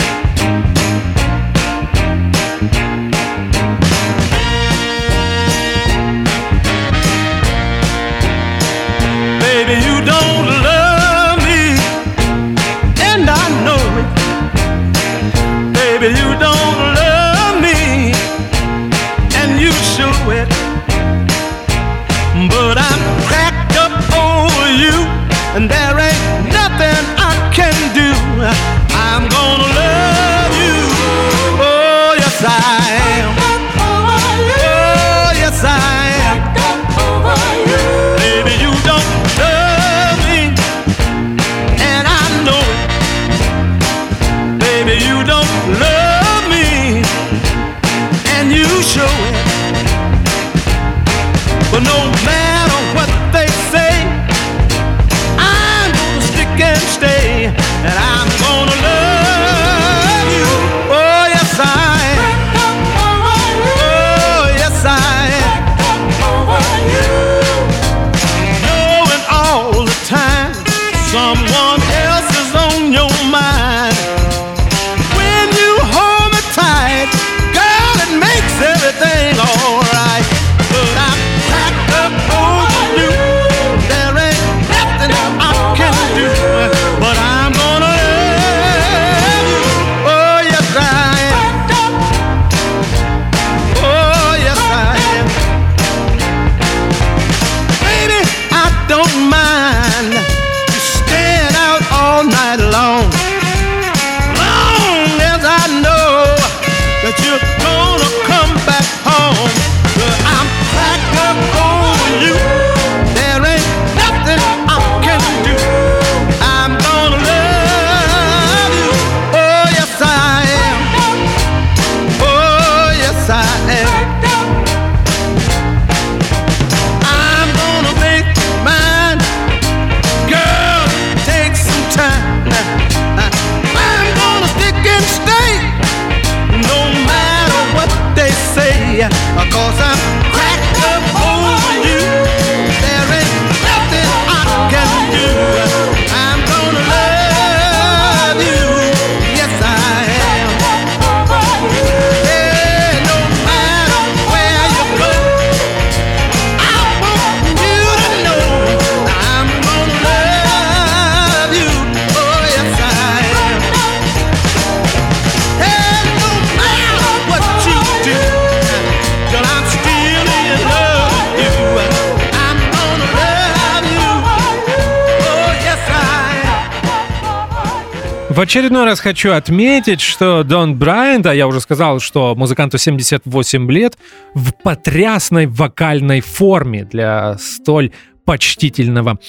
очередной 178.50 178.86
раз 178.86 179.00
хочу 179.00 179.32
отметить, 179.34 180.02
что 180.02 180.44
Дон 180.44 180.76
Брайант, 180.76 181.28
а 181.28 181.36
я 181.36 181.46
уже 181.46 181.62
сказал, 181.62 182.00
что 182.00 182.34
музыканту 182.34 182.80
78 182.80 183.72
лет, 183.72 183.96
в 184.34 184.54
потрясной 184.64 185.46
вокальной 185.46 186.22
форме 186.22 186.84
для 186.84 187.38
столь 187.38 187.92
почтительного 188.26 189.20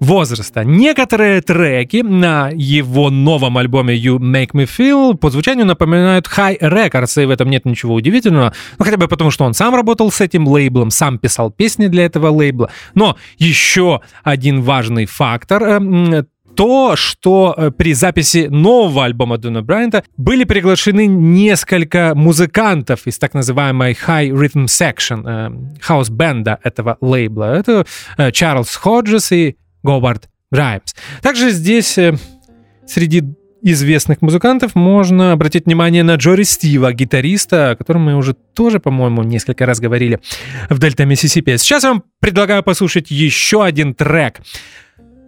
возраста. 0.00 0.64
Некоторые 0.64 1.42
треки 1.42 1.98
на 1.98 2.50
его 2.54 3.10
новом 3.10 3.58
альбоме 3.58 3.94
You 3.94 4.16
Make 4.16 4.52
Me 4.52 4.66
Feel 4.66 5.14
по 5.14 5.28
звучанию 5.28 5.66
напоминают 5.66 6.26
High 6.26 6.60
Records, 6.60 7.22
и 7.22 7.26
в 7.26 7.30
этом 7.30 7.50
нет 7.50 7.66
ничего 7.66 7.94
удивительного, 7.94 8.54
ну 8.78 8.84
хотя 8.86 8.96
бы 8.96 9.08
потому, 9.08 9.30
что 9.30 9.44
он 9.44 9.52
сам 9.52 9.74
работал 9.74 10.10
с 10.10 10.22
этим 10.22 10.48
лейблом, 10.48 10.90
сам 10.90 11.18
писал 11.18 11.50
песни 11.50 11.88
для 11.88 12.06
этого 12.06 12.28
лейбла. 12.28 12.70
Но 12.94 13.18
еще 13.36 14.00
один 14.24 14.62
важный 14.62 15.04
фактор 15.04 15.62
э, 15.64 15.72
м, 15.76 16.26
то, 16.54 16.96
что 16.96 17.54
э, 17.56 17.70
при 17.70 17.94
записи 17.94 18.48
нового 18.50 19.04
альбома 19.04 19.38
Дона 19.38 19.62
Брайанта 19.62 20.04
были 20.16 20.44
приглашены 20.44 21.06
несколько 21.06 22.14
музыкантов 22.14 23.06
из 23.06 23.18
так 23.18 23.34
называемой 23.34 23.92
Hi 23.92 24.30
Rhythm 24.30 24.66
Section, 24.66 25.22
э, 25.26 25.80
хаус-бенда 25.80 26.58
этого 26.62 26.98
лейбла. 27.00 27.56
Это 27.56 27.86
э, 28.16 28.32
Чарльз 28.32 28.76
Ходжес 28.76 29.32
и 29.32 29.56
Говард 29.82 30.28
Граймс. 30.50 30.94
Также 31.22 31.50
здесь 31.50 31.96
э, 31.98 32.16
среди 32.86 33.24
известных 33.62 34.22
музыкантов 34.22 34.74
можно 34.74 35.32
обратить 35.32 35.66
внимание 35.66 36.02
на 36.02 36.14
Джо 36.16 36.44
Рестиво, 36.44 36.92
гитариста, 36.92 37.70
о 37.70 37.76
котором 37.76 38.02
мы 38.02 38.16
уже 38.16 38.34
тоже, 38.34 38.80
по-моему, 38.80 39.22
несколько 39.22 39.66
раз 39.66 39.80
говорили 39.80 40.20
в 40.68 40.78
Дельта 40.78 41.04
Миссисипи. 41.04 41.56
Сейчас 41.58 41.84
я 41.84 41.90
вам 41.90 42.04
предлагаю 42.20 42.62
послушать 42.62 43.10
еще 43.10 43.64
один 43.64 43.94
трек. 43.94 44.40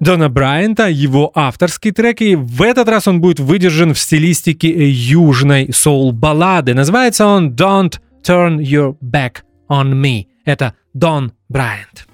Дона 0.02 0.28
Брайанта, 0.28 0.88
его 0.88 1.30
авторский 1.32 1.92
трек, 1.92 2.22
и 2.22 2.34
в 2.34 2.60
этот 2.62 2.88
раз 2.88 3.06
он 3.06 3.20
будет 3.20 3.38
выдержан 3.38 3.94
в 3.94 3.98
стилистике 4.00 4.68
южной 4.90 5.68
соул-баллады. 5.72 6.74
Называется 6.74 7.24
он 7.24 7.50
«Don't 7.52 8.00
Turn 8.24 8.58
Your 8.58 8.96
Back 9.00 9.42
on 9.70 9.92
Me». 9.92 10.26
Это 10.44 10.74
Дон 10.92 11.30
Брайант. 11.48 12.08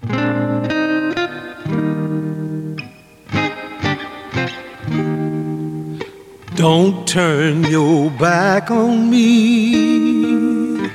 Don't 6.57 7.07
turn 7.07 7.65
your 7.71 8.11
back 8.19 8.71
on 8.71 9.09
me. 9.09 10.91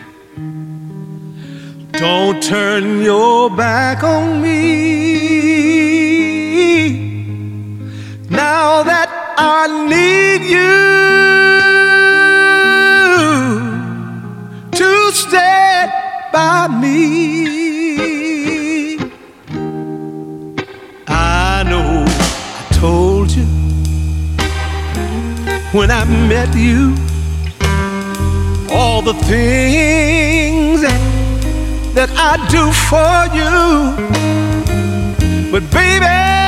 Don't 1.94 2.40
turn 2.44 3.02
your 3.02 3.50
back 3.50 4.04
on 4.04 4.42
me. 4.44 6.23
Now 8.30 8.84
that 8.84 9.10
I 9.38 9.68
need 9.94 10.42
you 10.56 10.74
to 14.80 15.12
stand 15.12 15.92
by 16.32 16.68
me. 16.82 16.94
I 21.08 21.64
know 21.72 22.06
I 22.08 22.64
told 22.74 23.32
you 23.32 23.46
when 25.78 25.90
I 25.92 26.06
met 26.06 26.56
you 26.56 26.96
all 28.74 29.02
the 29.02 29.14
things 29.26 30.82
that, 30.82 32.10
I 32.18 32.38
do 32.50 32.72
for 32.90 33.28
you. 33.38 33.54
But 35.52 35.64
baby, 35.72 36.43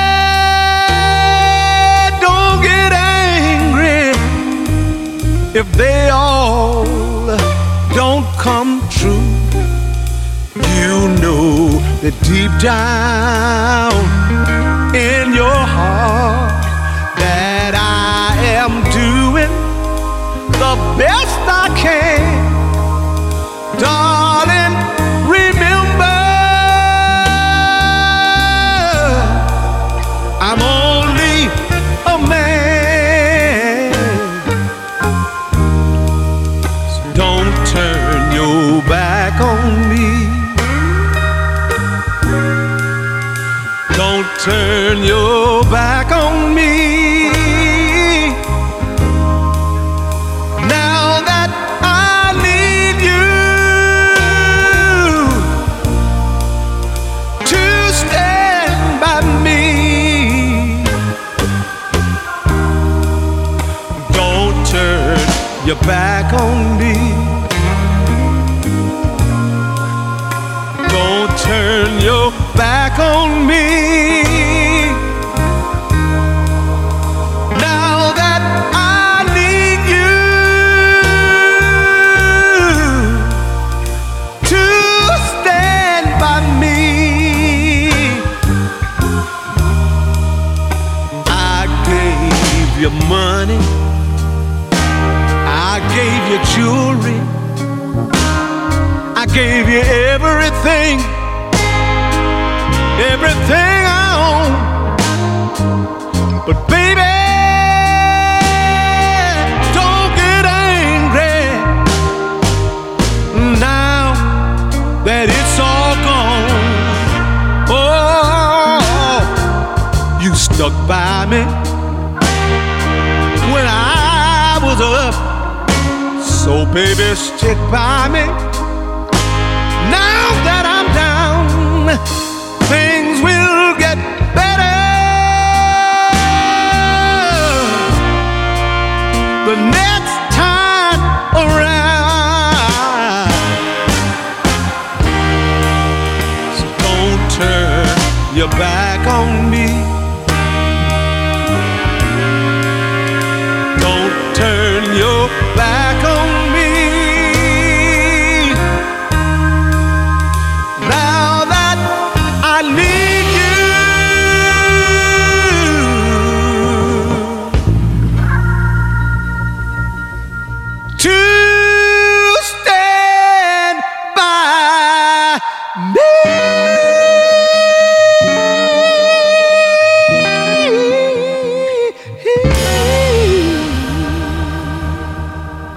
if 5.56 5.72
they 5.78 6.10
all 6.10 6.84
don't 7.96 8.26
come 8.38 8.82
true. 8.90 9.24
You 10.76 11.08
know 11.24 11.80
that 12.02 12.16
deep 12.28 12.52
down 12.62 13.94
in 14.94 15.34
your 15.34 15.60
heart 15.76 16.52
that 17.24 17.74
I 17.74 18.36
am 18.60 18.84
doing 18.92 19.52
the 20.60 20.76
best 21.00 21.40
I 21.48 21.68
can. 21.84 22.20
Darling, 23.80 24.25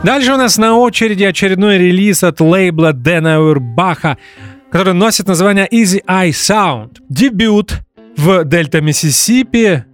Дальше 0.05 0.33
у 0.33 0.37
нас 0.37 0.57
на 0.59 0.77
очереди 0.77 1.25
очередной 1.25 1.77
релиз 1.77 2.23
от 2.23 2.41
лейбла 2.41 2.93
Дэна 2.93 3.41
Урбаха, 3.43 4.17
который 4.71 4.95
носит 4.95 5.27
название 5.27 5.69
Easy 5.69 6.03
Eye 6.07 6.31
Sound. 6.31 6.99
Дебют 7.09 7.81
в 8.17 8.45
Дельта 8.45 8.81
Миссисипи 8.81 9.85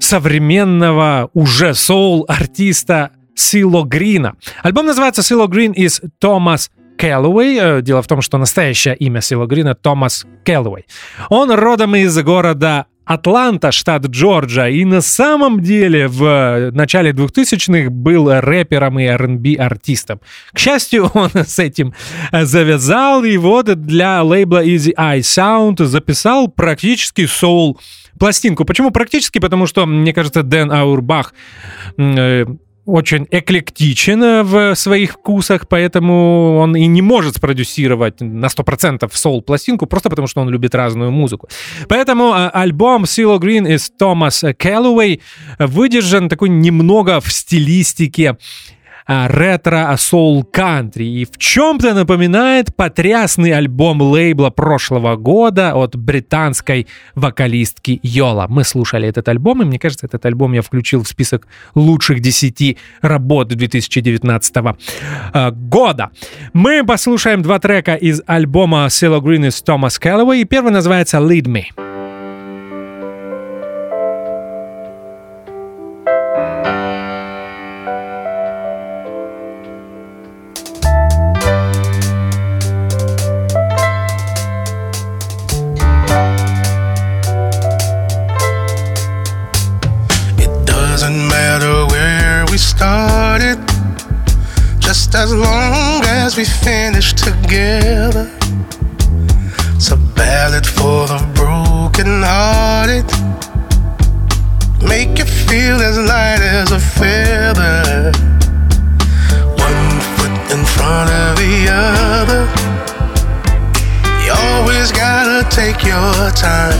современного 0.00 1.30
уже 1.34 1.74
соул-артиста 1.74 3.12
Сило 3.34 3.84
Грина. 3.84 4.34
Альбом 4.62 4.86
называется 4.86 5.22
Сило 5.22 5.46
Грин 5.46 5.72
из 5.72 6.02
Томас 6.18 6.70
Кэллоуэй. 6.98 7.80
Дело 7.82 8.02
в 8.02 8.08
том, 8.08 8.20
что 8.20 8.38
настоящее 8.38 8.96
имя 8.96 9.20
Сило 9.20 9.46
Грина 9.46 9.74
Томас 9.76 10.26
Кэллоуэй. 10.44 10.86
Он 11.30 11.52
родом 11.52 11.94
из 11.94 12.16
города 12.22 12.86
Атланта, 13.08 13.72
штат 13.72 14.06
Джорджия, 14.06 14.68
и 14.68 14.84
на 14.84 15.00
самом 15.00 15.62
деле 15.62 16.08
в 16.08 16.70
начале 16.72 17.12
2000-х 17.12 17.88
был 17.88 18.30
рэпером 18.30 18.98
и 18.98 19.04
R&B 19.04 19.54
артистом. 19.54 20.20
К 20.52 20.58
счастью, 20.58 21.10
он 21.14 21.30
с 21.34 21.58
этим 21.58 21.94
завязал, 22.32 23.24
и 23.24 23.38
вот 23.38 23.66
для 23.80 24.22
лейбла 24.22 24.62
Easy 24.62 24.94
Eye 24.94 25.20
Sound 25.20 25.82
записал 25.86 26.48
практически 26.48 27.24
соул 27.24 27.80
пластинку. 28.18 28.66
Почему 28.66 28.90
практически? 28.90 29.38
Потому 29.38 29.66
что, 29.66 29.86
мне 29.86 30.12
кажется, 30.12 30.42
Дэн 30.42 30.70
Аурбах 30.70 31.32
э, 31.96 32.44
очень 32.88 33.26
эклектичен 33.30 34.44
в 34.44 34.74
своих 34.74 35.12
вкусах, 35.12 35.68
поэтому 35.68 36.56
он 36.56 36.74
и 36.74 36.86
не 36.86 37.02
может 37.02 37.36
спродюсировать 37.36 38.20
на 38.20 38.46
100% 38.46 39.10
соул-пластинку, 39.12 39.86
просто 39.86 40.08
потому 40.08 40.26
что 40.26 40.40
он 40.40 40.48
любит 40.48 40.74
разную 40.74 41.10
музыку. 41.10 41.48
Поэтому 41.88 42.32
а, 42.32 42.48
альбом 42.48 43.04
Silo 43.04 43.38
Green 43.38 43.70
из 43.74 43.90
Томас 43.90 44.42
Кэллоуэй 44.56 45.20
выдержан 45.58 46.30
такой 46.30 46.48
немного 46.48 47.20
в 47.20 47.30
стилистике 47.30 48.38
ретро-соул-кантри 49.08 51.04
и 51.04 51.24
в 51.24 51.38
чем-то 51.38 51.94
напоминает 51.94 52.76
потрясный 52.76 53.52
альбом 53.52 54.02
лейбла 54.02 54.50
прошлого 54.50 55.16
года 55.16 55.74
от 55.74 55.96
британской 55.96 56.86
вокалистки 57.14 57.98
Йола. 58.02 58.46
Мы 58.48 58.64
слушали 58.64 59.08
этот 59.08 59.28
альбом, 59.28 59.62
и 59.62 59.64
мне 59.64 59.78
кажется, 59.78 60.06
этот 60.06 60.26
альбом 60.26 60.52
я 60.52 60.60
включил 60.60 61.02
в 61.02 61.08
список 61.08 61.46
лучших 61.74 62.20
10 62.20 62.76
работ 63.00 63.48
2019 63.48 64.56
а, 65.32 65.50
года. 65.52 66.10
Мы 66.52 66.84
послушаем 66.84 67.40
два 67.42 67.58
трека 67.58 67.94
из 67.94 68.20
альбома 68.26 68.86
Silo 68.88 69.20
Green 69.20 69.48
из 69.48 69.62
Томас 69.62 69.98
и 69.98 70.44
первый 70.44 70.72
называется 70.72 71.18
«Lead 71.18 71.46
Me». 71.46 71.87
Feel 105.48 105.80
as 105.80 105.98
light 105.98 106.40
as 106.40 106.70
a 106.72 106.78
feather. 106.78 108.12
One 109.66 110.00
foot 110.14 110.36
in 110.54 110.62
front 110.64 111.10
of 111.10 111.36
the 111.42 111.68
other. 111.68 112.42
You 114.24 114.32
always 114.32 114.92
gotta 114.92 115.48
take 115.48 115.82
your 115.84 116.30
time. 116.32 116.78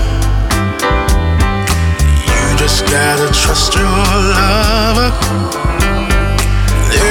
You 2.29 2.57
just 2.57 2.85
gotta 2.87 3.33
trust 3.33 3.75
your 3.75 3.85
lover 3.85 5.59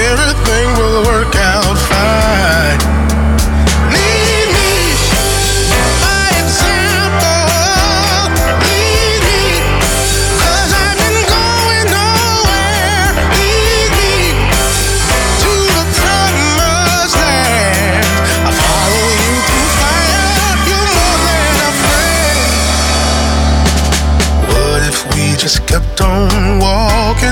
everything 0.09 0.67
will 0.77 1.03
work 1.05 1.35
out 1.35 1.77
fine. 1.77 2.96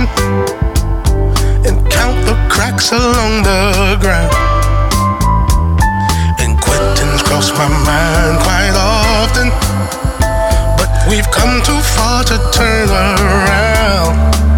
Walking? 0.06 0.46
cracks 2.50 2.92
along 2.92 3.44
the 3.44 3.98
ground. 4.00 4.32
And 6.40 6.60
Quentin's 6.60 7.22
crossed 7.22 7.54
my 7.56 7.68
mind 7.68 8.40
quite 8.40 8.76
often. 8.76 9.50
But 10.78 10.90
we've 11.10 11.30
come 11.32 11.62
too 11.64 11.80
far 11.96 12.24
to 12.24 12.38
turn 12.54 12.90
around. 12.90 14.55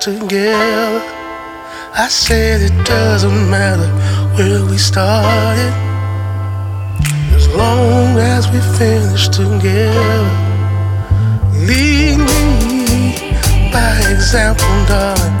Together. 0.00 1.02
I 1.92 2.08
said 2.08 2.62
it 2.62 2.86
doesn't 2.86 3.50
matter 3.50 3.86
where 4.34 4.64
we 4.64 4.78
started, 4.78 5.74
as 7.36 7.46
long 7.54 8.16
as 8.16 8.48
we 8.50 8.60
finish 8.78 9.28
together. 9.28 10.24
Lead 11.68 12.16
me 12.16 13.28
by 13.70 13.92
example, 14.10 14.74
darling. 14.88 15.36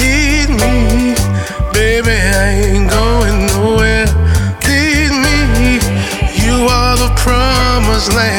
Lead 0.00 0.48
me, 0.48 1.14
baby, 1.74 2.16
I 2.16 2.72
ain't 2.72 2.88
going 2.90 3.46
nowhere. 3.52 4.08
Lead 4.64 5.12
me, 5.24 5.76
you 6.42 6.56
are 6.72 6.96
the 6.96 7.12
promised 7.16 8.14
land. 8.14 8.37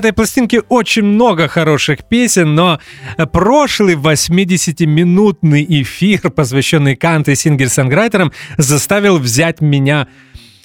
Этой 0.00 0.12
пластинке 0.12 0.60
очень 0.60 1.04
много 1.04 1.46
хороших 1.48 2.08
песен, 2.08 2.54
но 2.54 2.80
прошлый 3.32 3.94
80-минутный 3.94 5.64
эфир, 5.82 6.30
посвященный 6.30 6.96
кантри 6.96 7.34
сингер-санграйтерам, 7.34 8.32
заставил 8.58 9.18
взять 9.18 9.60
меня 9.60 10.08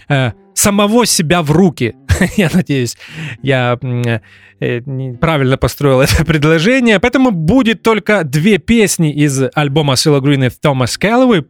э, 0.10 0.32
самого 0.54 1.06
себя 1.06 1.42
в 1.42 1.52
руки. 1.52 1.96
я 2.38 2.50
надеюсь, 2.52 2.98
я 3.42 3.78
э, 4.60 4.82
правильно 5.20 5.58
построил 5.58 6.02
это 6.02 6.26
предложение. 6.26 7.00
Поэтому 7.00 7.32
будет 7.32 7.84
только 7.84 8.24
две 8.24 8.58
песни 8.58 9.14
из 9.14 9.44
альбома 9.54 9.94
Green 9.94 10.48
и 10.48 10.68
Thomas 10.68 11.00
Calloway. 11.00 11.46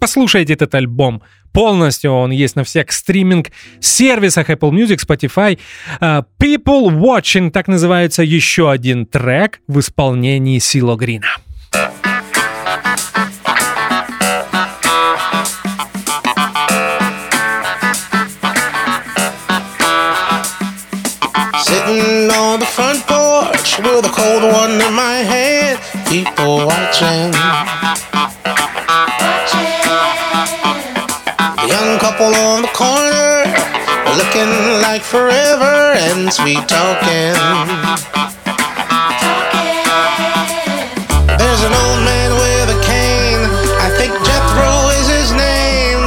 Послушайте 0.00 0.52
этот 0.52 0.74
альбом 0.74 1.22
Полностью 1.52 2.12
он 2.12 2.30
есть 2.30 2.56
на 2.56 2.64
всех 2.64 2.92
стриминг-сервисах 2.92 4.50
Apple 4.50 4.70
Music, 4.70 4.98
Spotify. 5.06 5.58
Э, 6.00 6.22
People 6.40 6.90
Watching, 6.90 7.50
так 7.50 7.68
называется 7.68 8.22
еще 8.22 8.70
один 8.70 9.06
трек 9.06 9.60
в 9.66 9.80
исполнении 9.80 10.58
Сило 10.58 10.96
Грина. 10.96 11.28
With 23.78 24.04
a 24.04 24.08
cold 24.08 24.42
one 24.42 24.72
in 24.72 24.92
my 24.92 25.22
hand, 25.22 25.78
people 26.08 26.66
watching. 26.66 27.32
Couple 32.10 32.34
on 32.40 32.62
the 32.62 32.68
corner, 32.68 33.44
looking 34.16 34.48
like 34.80 35.02
forever 35.02 35.92
and 36.08 36.32
sweet 36.32 36.64
talking. 36.64 37.36
There's 41.36 41.62
an 41.68 41.74
old 41.76 42.00
man 42.08 42.30
with 42.32 42.76
a 42.76 42.80
cane, 42.80 43.44
I 43.84 43.92
think 44.00 44.12
Jethro 44.24 44.72
is 44.96 45.06
his 45.20 45.30
name. 45.36 46.00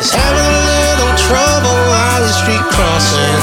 He's 0.00 0.16
having 0.16 0.48
a 0.48 0.64
little 0.72 1.12
trouble 1.28 1.80
on 1.92 2.24
the 2.24 2.32
street 2.40 2.64
crossing. 2.72 3.42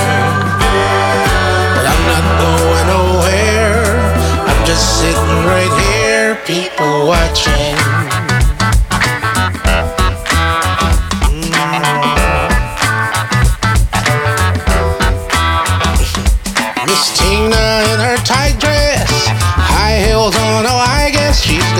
But 1.77 1.85
I'm 1.85 2.03
not 2.09 2.25
going 2.41 2.87
nowhere. 2.97 3.77
I'm 4.49 4.65
just 4.65 5.01
sitting 5.01 5.37
right 5.45 5.73
here, 5.85 6.33
people 6.49 7.05
watching. 7.05 7.80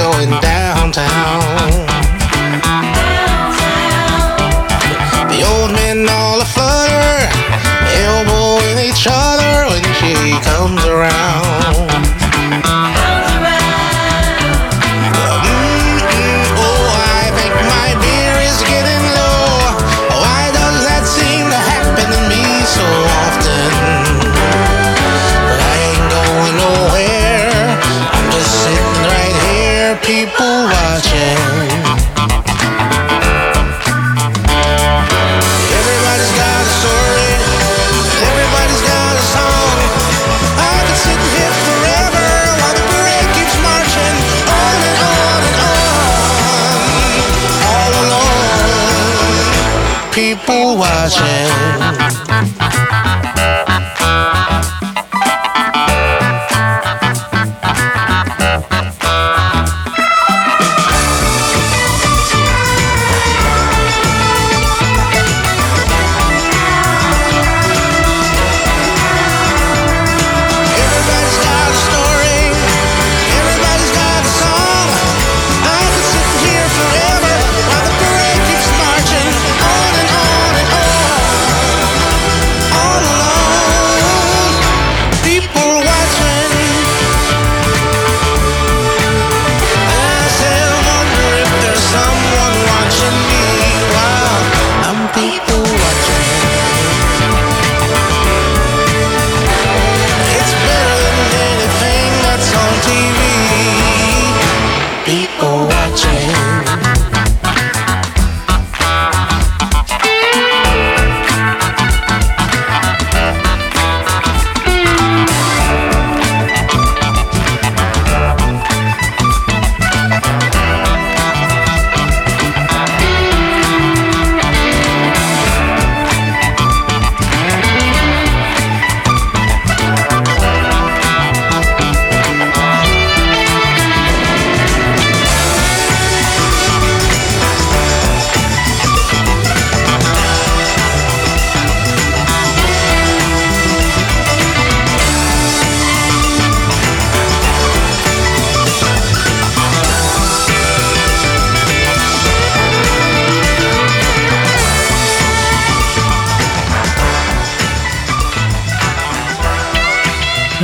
Going 0.02 0.30
downtown. 0.42 1.41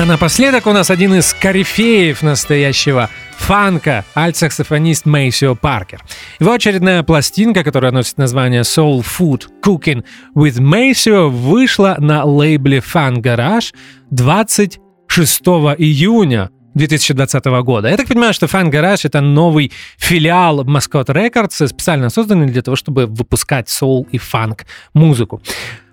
Напоследок 0.07 0.67
у 0.67 0.71
нас 0.71 0.89
один 0.89 1.13
из 1.15 1.33
корифеев 1.33 2.21
настоящего 2.21 3.09
фанка, 3.37 4.05
альт-саксофонист 4.15 5.05
Мейсио 5.05 5.53
Паркер. 5.53 6.01
Его 6.39 6.53
очередная 6.53 7.03
пластинка, 7.03 7.63
которая 7.63 7.91
носит 7.91 8.17
название 8.17 8.61
Soul 8.61 9.05
Food 9.05 9.47
Cooking 9.61 10.05
with 10.35 10.59
Maceo, 10.59 11.27
вышла 11.27 11.97
на 11.99 12.23
лейбле 12.23 12.79
Fan 12.79 13.17
Garage 13.17 13.73
26 14.09 15.41
июня 15.77 16.51
2020 16.75 17.45
года. 17.63 17.89
Я 17.89 17.97
так 17.97 18.07
понимаю, 18.07 18.33
что 18.33 18.45
Fan 18.45 18.71
Garage— 18.71 19.01
это 19.03 19.19
новый 19.19 19.73
филиал 19.97 20.63
Mascot 20.63 21.07
Records, 21.07 21.67
специально 21.67 22.09
созданный 22.09 22.47
для 22.47 22.61
того, 22.61 22.77
чтобы 22.77 23.07
выпускать 23.07 23.67
соул 23.67 24.07
и 24.11 24.17
фанк 24.17 24.65
музыку. 24.93 25.41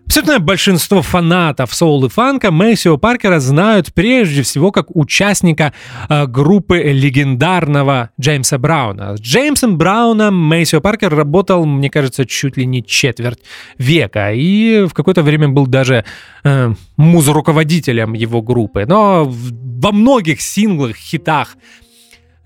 Абсолютное 0.07 0.39
большинство 0.39 1.03
фанатов 1.03 1.75
соул 1.75 2.05
и 2.05 2.09
фанка 2.09 2.51
Мэйсио 2.51 2.99
Паркера 2.99 3.41
знают 3.41 3.93
прежде 3.95 4.43
всего 4.43 4.71
как 4.71 4.95
участника 4.95 5.73
э, 6.09 6.27
группы 6.27 6.79
легендарного 6.79 8.11
Джеймса 8.21 8.59
Брауна. 8.59 9.17
С 9.17 9.21
Джеймсом 9.21 9.79
Брауном 9.79 10.37
Мэйсио 10.37 10.81
Паркер 10.81 11.15
работал, 11.15 11.65
мне 11.65 11.89
кажется, 11.89 12.27
чуть 12.27 12.57
ли 12.57 12.67
не 12.67 12.85
четверть 12.85 13.41
века 13.79 14.33
и 14.33 14.87
в 14.87 14.93
какое-то 14.93 15.23
время 15.23 15.49
был 15.49 15.67
даже 15.67 16.05
э, 16.45 16.75
музруководителем 16.97 18.13
его 18.13 18.43
группы. 18.43 18.85
Но 18.87 19.25
во 19.27 19.91
многих 19.91 20.43
синглах, 20.43 20.97
хитах 20.97 21.57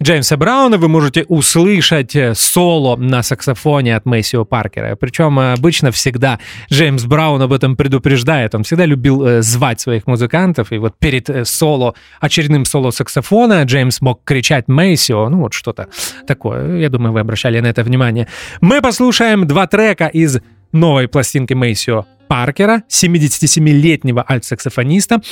Джеймса 0.01 0.36
Брауна 0.36 0.78
вы 0.78 0.88
можете 0.88 1.24
услышать 1.24 2.14
э, 2.14 2.32
соло 2.34 2.96
на 2.96 3.24
саксофоне 3.24 3.96
от 3.96 4.07
Мэйсио 4.07 4.44
Паркера. 4.44 4.94
Причем 4.94 5.40
э, 5.40 5.55
обычно 5.55 5.90
всегда 5.90 6.38
Джеймс 6.70 7.05
Браун 7.05 7.42
об 7.42 7.53
этом 7.53 7.76
предупреждает. 7.76 8.55
Он 8.55 8.62
всегда 8.62 8.86
любил 8.86 9.26
э, 9.26 9.42
звать 9.42 9.80
своих 9.80 10.07
музыкантов. 10.07 10.70
И 10.70 10.78
вот 10.78 10.96
перед 10.99 11.49
соло, 11.49 11.94
очередным 12.20 12.64
соло 12.64 12.92
саксофона 12.92 13.64
Джеймс 13.64 14.01
мог 14.01 14.22
кричать 14.22 14.68
Мэйсио. 14.68 15.28
Ну 15.28 15.40
вот 15.40 15.53
что-то 15.53 15.88
такое. 16.28 16.78
Я 16.78 16.90
думаю, 16.90 17.12
вы 17.12 17.20
обращали 17.20 17.59
на 17.59 17.66
это 17.66 17.82
внимание. 17.82 18.28
Мы 18.61 18.80
послушаем 18.80 19.49
два 19.49 19.66
трека 19.66 20.07
из 20.07 20.38
новой 20.70 21.09
пластинки 21.09 21.55
Мэйсио 21.55 22.07
Паркера, 22.28 22.82
77-летнего 22.88 24.24
альт-саксофониста. 24.28 25.22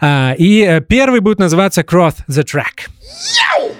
А, 0.00 0.34
И 0.36 0.82
первый 0.88 1.20
будет 1.20 1.38
называться 1.38 1.82
Cross 1.82 2.16
the 2.28 2.44
Track. 2.44 2.90
You 3.56 3.79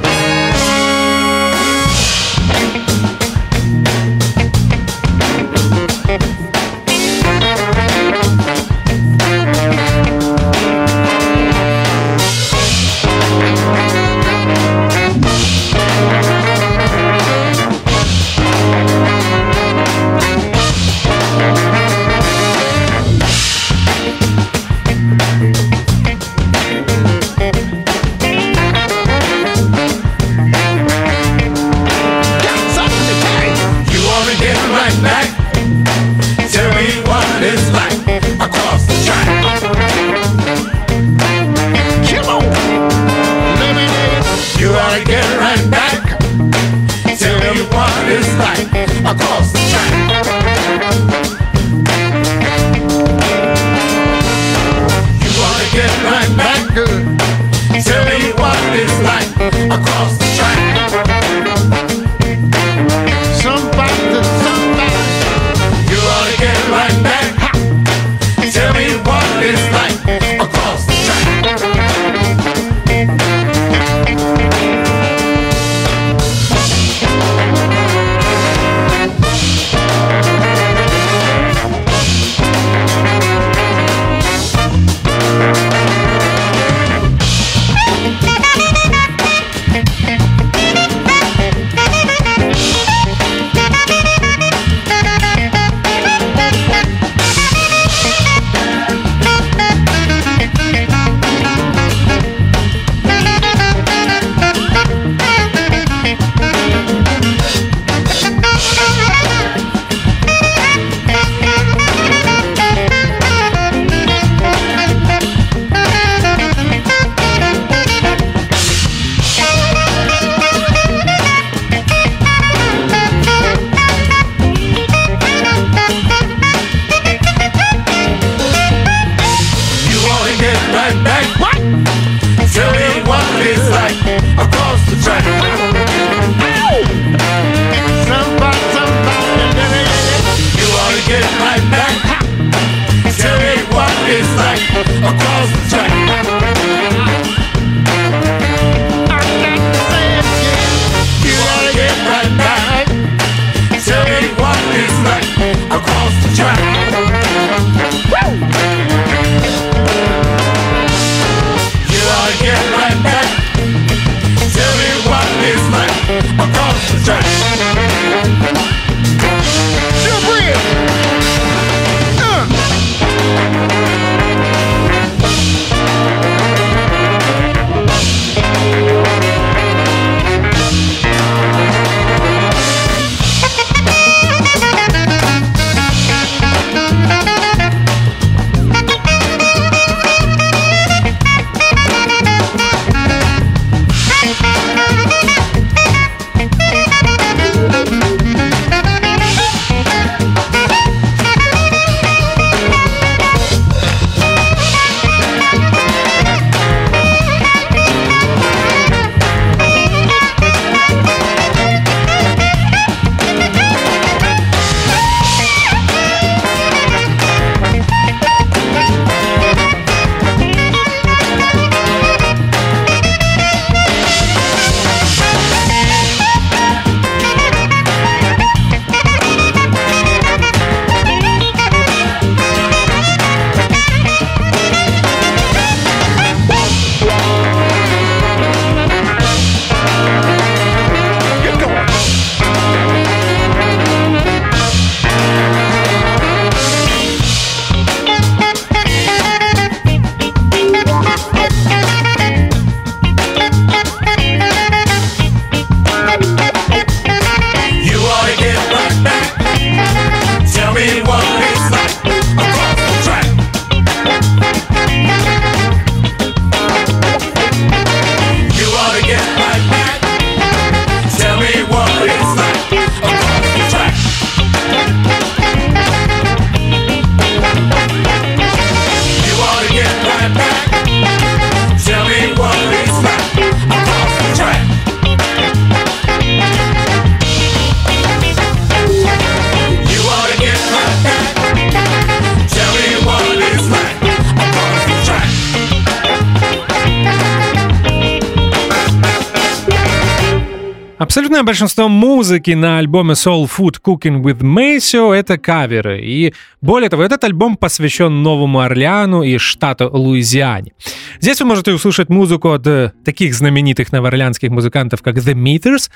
Абсолютное 301.41 301.53
большинство 301.53 301.89
музыки 301.89 302.51
на 302.51 302.77
альбоме 302.77 303.13
Soul 303.13 303.49
Food 303.49 303.81
Cooking 303.83 304.21
with 304.21 304.41
Maceo— 304.41 305.11
это 305.15 305.39
каверы. 305.39 305.99
И 305.99 306.35
более 306.61 306.87
того, 306.87 307.01
этот 307.01 307.23
альбом 307.23 307.57
посвящен 307.57 308.21
Новому 308.21 308.59
Орлеану 308.59 309.23
и 309.23 309.39
штату 309.39 309.89
Луизиане. 309.91 310.73
Здесь 311.19 311.41
вы 311.41 311.47
можете 311.47 311.71
услышать 311.71 312.09
музыку 312.09 312.51
от 312.51 312.67
э, 312.67 312.91
таких 313.03 313.33
знаменитых 313.33 313.91
новоорлеанских 313.91 314.51
музыкантов, 314.51 315.01
как 315.01 315.15
The 315.15 315.33
Meters, 315.33 315.89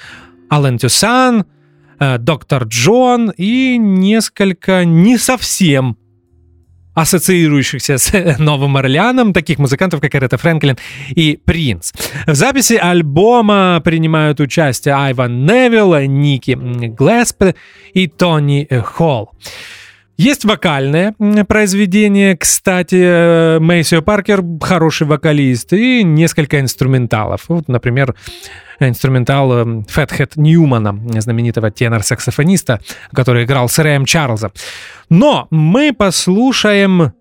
Ален 0.52 0.80
Тюсан, 0.80 1.46
Доктор 2.00 2.64
Джон 2.64 3.32
и 3.38 3.78
несколько 3.78 4.84
не 4.84 5.20
совсем 5.20 5.96
ассоциирующихся 6.96 7.98
с 7.98 8.38
Новым 8.40 8.78
Орлеаном, 8.78 9.34
таких 9.34 9.60
музыкантов, 9.60 10.02
как 10.02 10.16
Эрета 10.16 10.38
Фрэнклин 10.38 10.78
и 11.10 11.38
Принц. 11.46 11.92
В 12.26 12.34
записи 12.34 12.74
альбома 12.74 13.82
принимают 13.84 14.40
участие 14.40 14.96
Айван 14.96 15.46
Невилл, 15.46 16.00
Ники 16.08 16.58
Глэсп 16.58 17.56
и 17.94 18.08
Тони 18.08 18.68
Холл. 18.84 19.32
Есть 20.18 20.46
вокальное 20.46 21.14
произведение, 21.48 22.38
кстати, 22.38 22.96
э, 22.96 23.60
Мэйсио 23.60 24.02
Паркер 24.02 24.42
хороший 24.62 25.08
вокалист, 25.08 25.74
и 25.74 26.04
несколько 26.04 26.62
инструменталов. 26.62 27.46
Вот, 27.50 27.68
например, 27.68 28.16
инструментал 28.80 29.84
Фэтхэт 29.88 30.38
Ньюмана, 30.38 30.98
знаменитого 31.20 31.70
тенор-саксофониста, 31.70 32.80
который 33.14 33.44
играл 33.44 33.68
с 33.68 33.78
Рэем 33.78 34.06
Чарльзом. 34.06 34.52
Но 35.10 35.48
мы 35.52 35.94
послушаем 35.94 37.14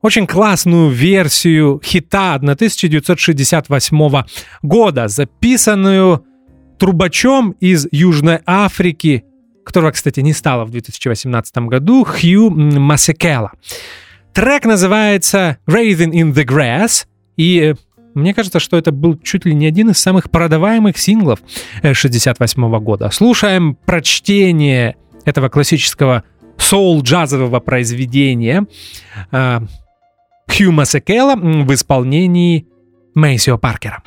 очень 0.00 0.26
классную 0.26 0.90
версию 0.90 1.80
хита 1.82 2.34
1968 2.34 4.24
года, 4.62 5.08
записанную 5.08 6.24
трубачом 6.78 7.52
из 7.60 7.88
Южной 7.90 8.40
Африки 8.46 9.24
которого, 9.64 9.90
кстати, 9.90 10.20
не 10.20 10.32
стало 10.32 10.64
в 10.64 10.70
2018 10.70 11.56
году, 11.58 12.04
Хью 12.04 12.50
Масекела. 12.50 13.52
Трек 14.32 14.64
называется 14.64 15.58
«Raising 15.68 16.12
in 16.12 16.32
the 16.32 16.44
Grass», 16.44 17.06
и 17.36 17.72
э, 17.72 17.74
мне 18.14 18.34
кажется, 18.34 18.60
что 18.60 18.76
это 18.76 18.92
был 18.92 19.18
чуть 19.18 19.44
ли 19.44 19.54
не 19.54 19.66
один 19.66 19.90
из 19.90 19.98
самых 19.98 20.30
продаваемых 20.30 20.98
синглов 20.98 21.40
68 21.82 22.78
года. 22.80 23.10
Слушаем 23.10 23.76
прочтение 23.86 24.96
этого 25.24 25.48
классического 25.48 26.24
соул-джазового 26.58 27.60
произведения 27.60 28.66
э, 29.32 29.60
Хью 30.48 30.72
Масекела 30.72 31.34
в 31.36 31.72
исполнении 31.72 32.66
Мэйсио 33.14 33.58
Паркера. 33.58 34.02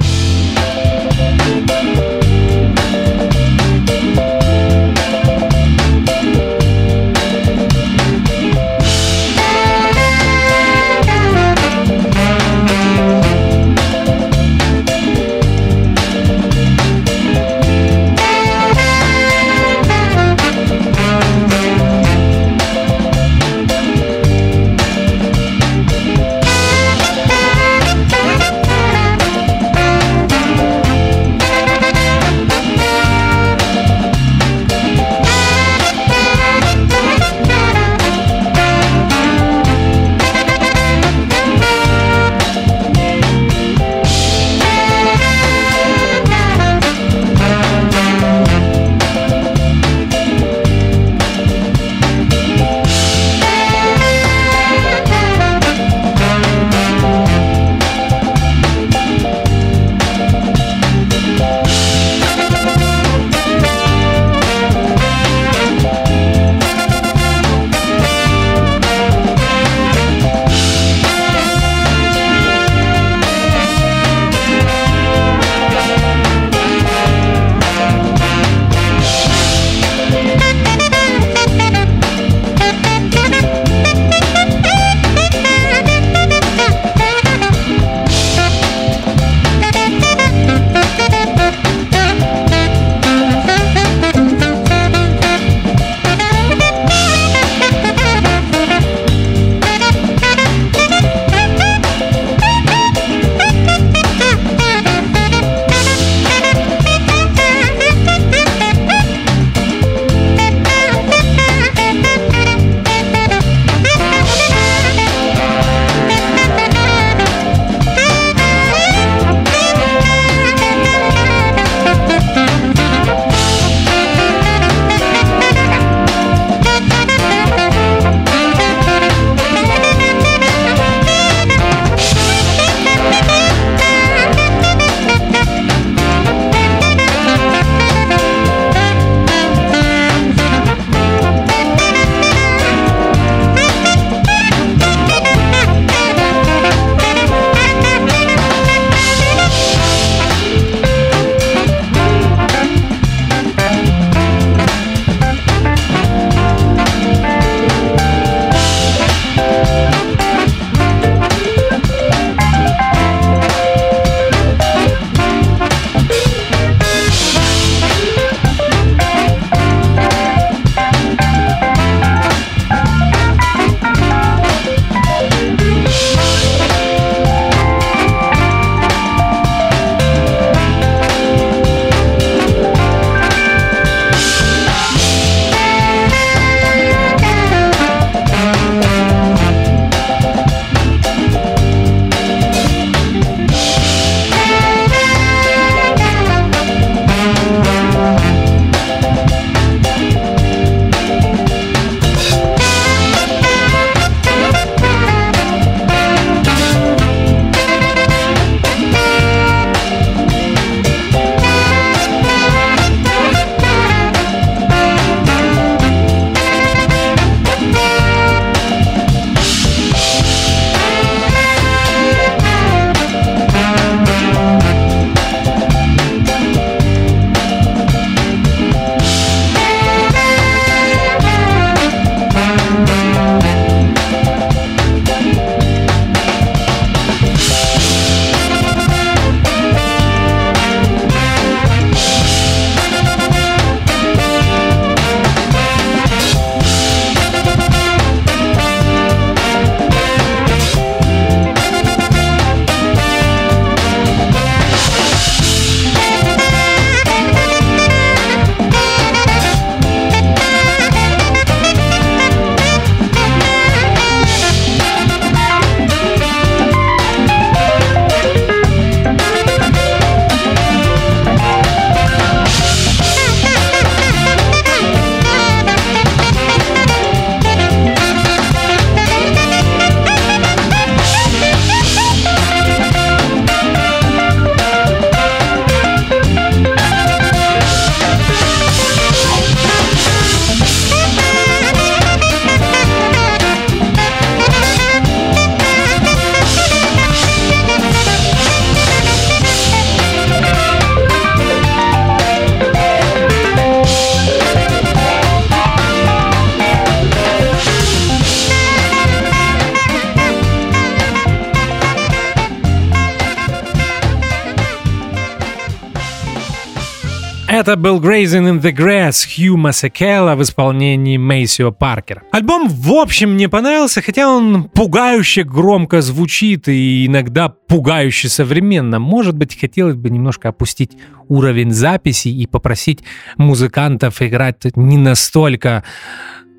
Это 317.67 317.75
был 317.75 317.99
Grazing 317.99 318.49
in 318.49 318.61
the 318.61 318.71
Grass 318.71 319.27
Хью 319.27 319.57
Масакела 319.57 320.35
в 320.35 320.41
исполнении 320.41 321.17
Мейсио 321.17 321.73
Паркера. 321.73 322.23
Альбом 322.31 322.69
в 322.69 322.93
общем 322.93 323.33
мне 323.33 323.49
понравился, 323.49 324.01
хотя 324.01 324.29
он 324.29 324.69
пугающе 324.69 325.43
громко 325.43 325.99
звучит 325.99 326.69
и 326.69 327.05
иногда 327.07 327.49
пугающе 327.49 328.29
современно. 328.29 328.99
Может 328.99 329.35
быть, 329.35 329.59
хотелось 329.59 329.95
бы 329.95 330.09
немножко 330.09 330.47
опустить 330.47 330.91
уровень 331.27 331.71
записи 331.71 332.29
и 332.29 332.47
попросить 332.47 333.03
музыкантов 333.35 334.21
играть 334.21 334.63
не 334.77 334.95
настолько 334.95 335.83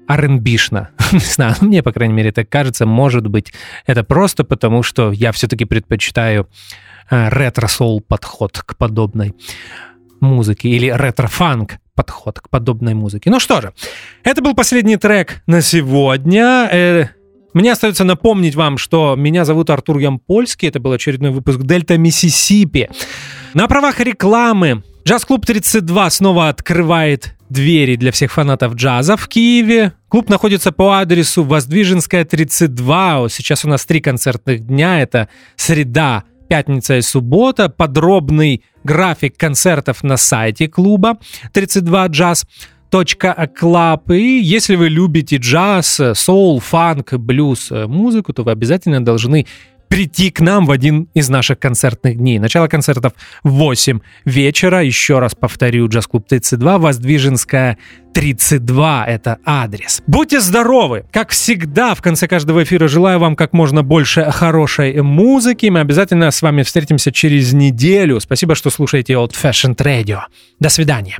R&B-шно. 0.08 0.90
Не 1.12 1.20
знаю, 1.20 1.54
мне, 1.62 1.82
по 1.82 1.90
крайней 1.90 2.12
мере, 2.12 2.32
так 2.32 2.50
кажется. 2.50 2.84
Может 2.84 3.28
быть, 3.28 3.54
это 3.86 4.04
просто 4.04 4.44
потому, 4.44 4.82
что 4.82 5.10
я 5.12 5.32
все-таки 5.32 5.64
предпочитаю 5.64 6.50
э, 7.08 7.30
ретро-соул 7.30 8.02
подход 8.02 8.58
к 8.58 8.76
подобной 8.76 9.34
музыке 10.20 10.68
или 10.68 10.90
ретро-фанк 10.90 11.78
подход 11.94 12.40
к 12.40 12.48
подобной 12.48 12.94
музыке. 12.94 13.30
Ну 13.30 13.40
что 13.40 13.60
же, 13.60 13.72
это 14.22 14.42
был 14.42 14.54
последний 14.54 14.96
трек 14.96 15.42
на 15.46 15.60
сегодня. 15.62 16.68
Э, 16.70 17.06
мне 17.54 17.72
остается 17.72 18.04
напомнить 18.04 18.54
вам, 18.54 18.78
что 18.78 19.16
меня 19.16 19.44
зовут 19.44 19.70
Артур 19.70 19.98
Ямпольский. 19.98 20.68
Это 20.68 20.80
был 20.80 20.92
очередной 20.92 21.30
выпуск 21.30 21.58
Дельта 21.60 21.98
Миссисипи. 21.98 22.88
На 23.54 23.66
правах 23.66 24.00
рекламы 24.00 24.82
Джаз-клуб 25.08 25.46
32 25.46 26.10
снова 26.10 26.48
открывает 26.50 27.34
двери 27.48 27.96
для 27.96 28.12
всех 28.12 28.30
фанатов 28.30 28.74
джаза 28.74 29.16
в 29.16 29.26
Киеве. 29.26 29.94
Клуб 30.08 30.28
находится 30.28 30.70
по 30.70 30.98
адресу 30.98 31.44
Воздвиженская, 31.44 32.26
32. 32.26 33.28
Сейчас 33.30 33.64
у 33.64 33.68
нас 33.68 33.86
три 33.86 34.00
концертных 34.00 34.66
дня. 34.66 35.00
Это 35.00 35.28
среда, 35.56 36.24
пятница 36.48 36.98
и 36.98 37.00
суббота. 37.00 37.70
Подробный 37.70 38.64
график 38.88 39.36
концертов 39.36 40.02
на 40.02 40.16
сайте 40.16 40.66
клуба 40.66 41.18
32 41.52 42.06
джаз 42.06 42.46
club. 42.90 44.16
И 44.16 44.40
если 44.40 44.76
вы 44.76 44.88
любите 44.88 45.36
джаз, 45.36 46.00
соул, 46.14 46.58
фанк, 46.58 47.12
блюз, 47.12 47.70
музыку, 47.70 48.32
то 48.32 48.44
вы 48.44 48.52
обязательно 48.52 49.04
должны 49.04 49.46
прийти 49.88 50.30
к 50.30 50.40
нам 50.40 50.66
в 50.66 50.70
один 50.70 51.08
из 51.14 51.28
наших 51.28 51.58
концертных 51.58 52.16
дней. 52.16 52.38
Начало 52.38 52.68
концертов 52.68 53.12
в 53.42 53.50
8 53.50 54.00
вечера. 54.24 54.82
Еще 54.82 55.18
раз 55.18 55.34
повторю, 55.34 55.88
джаз-клуб 55.88 56.26
32, 56.28 56.78
Воздвиженская 56.78 57.78
32— 58.14 59.04
это 59.08 59.38
адрес. 59.44 60.02
Будьте 60.06 60.40
здоровы! 60.40 61.04
Как 61.12 61.30
всегда, 61.30 61.94
в 61.94 62.02
конце 62.02 62.26
каждого 62.26 62.62
эфира 62.62 62.88
желаю 62.88 63.18
вам 63.18 63.36
как 63.36 63.52
можно 63.52 63.82
больше 63.82 64.30
хорошей 64.30 65.02
музыки. 65.02 65.66
Мы 65.66 65.80
обязательно 65.80 66.30
с 66.30 66.42
вами 66.42 66.62
встретимся 66.62 67.12
через 67.12 67.52
неделю. 67.52 68.20
Спасибо, 68.20 68.54
что 68.54 68.70
слушаете 68.70 69.14
Old 69.14 69.32
Fashioned 69.32 69.76
Radio. 69.76 70.20
До 70.58 70.68
свидания. 70.68 71.18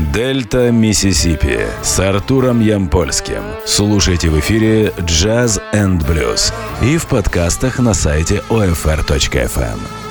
Дельта 0.00 0.70
Миссисипи 0.72 1.60
с 1.82 2.00
Артуром 2.00 2.60
Ямпольским. 2.60 3.42
Слушайте 3.66 4.30
в 4.30 4.38
эфире 4.40 4.92
Jazz 4.98 5.60
and 5.74 6.00
Blues 6.06 6.52
и 6.82 6.96
в 6.96 7.06
подкастах 7.06 7.78
на 7.78 7.92
сайте 7.92 8.42
OFR.FM. 8.48 10.09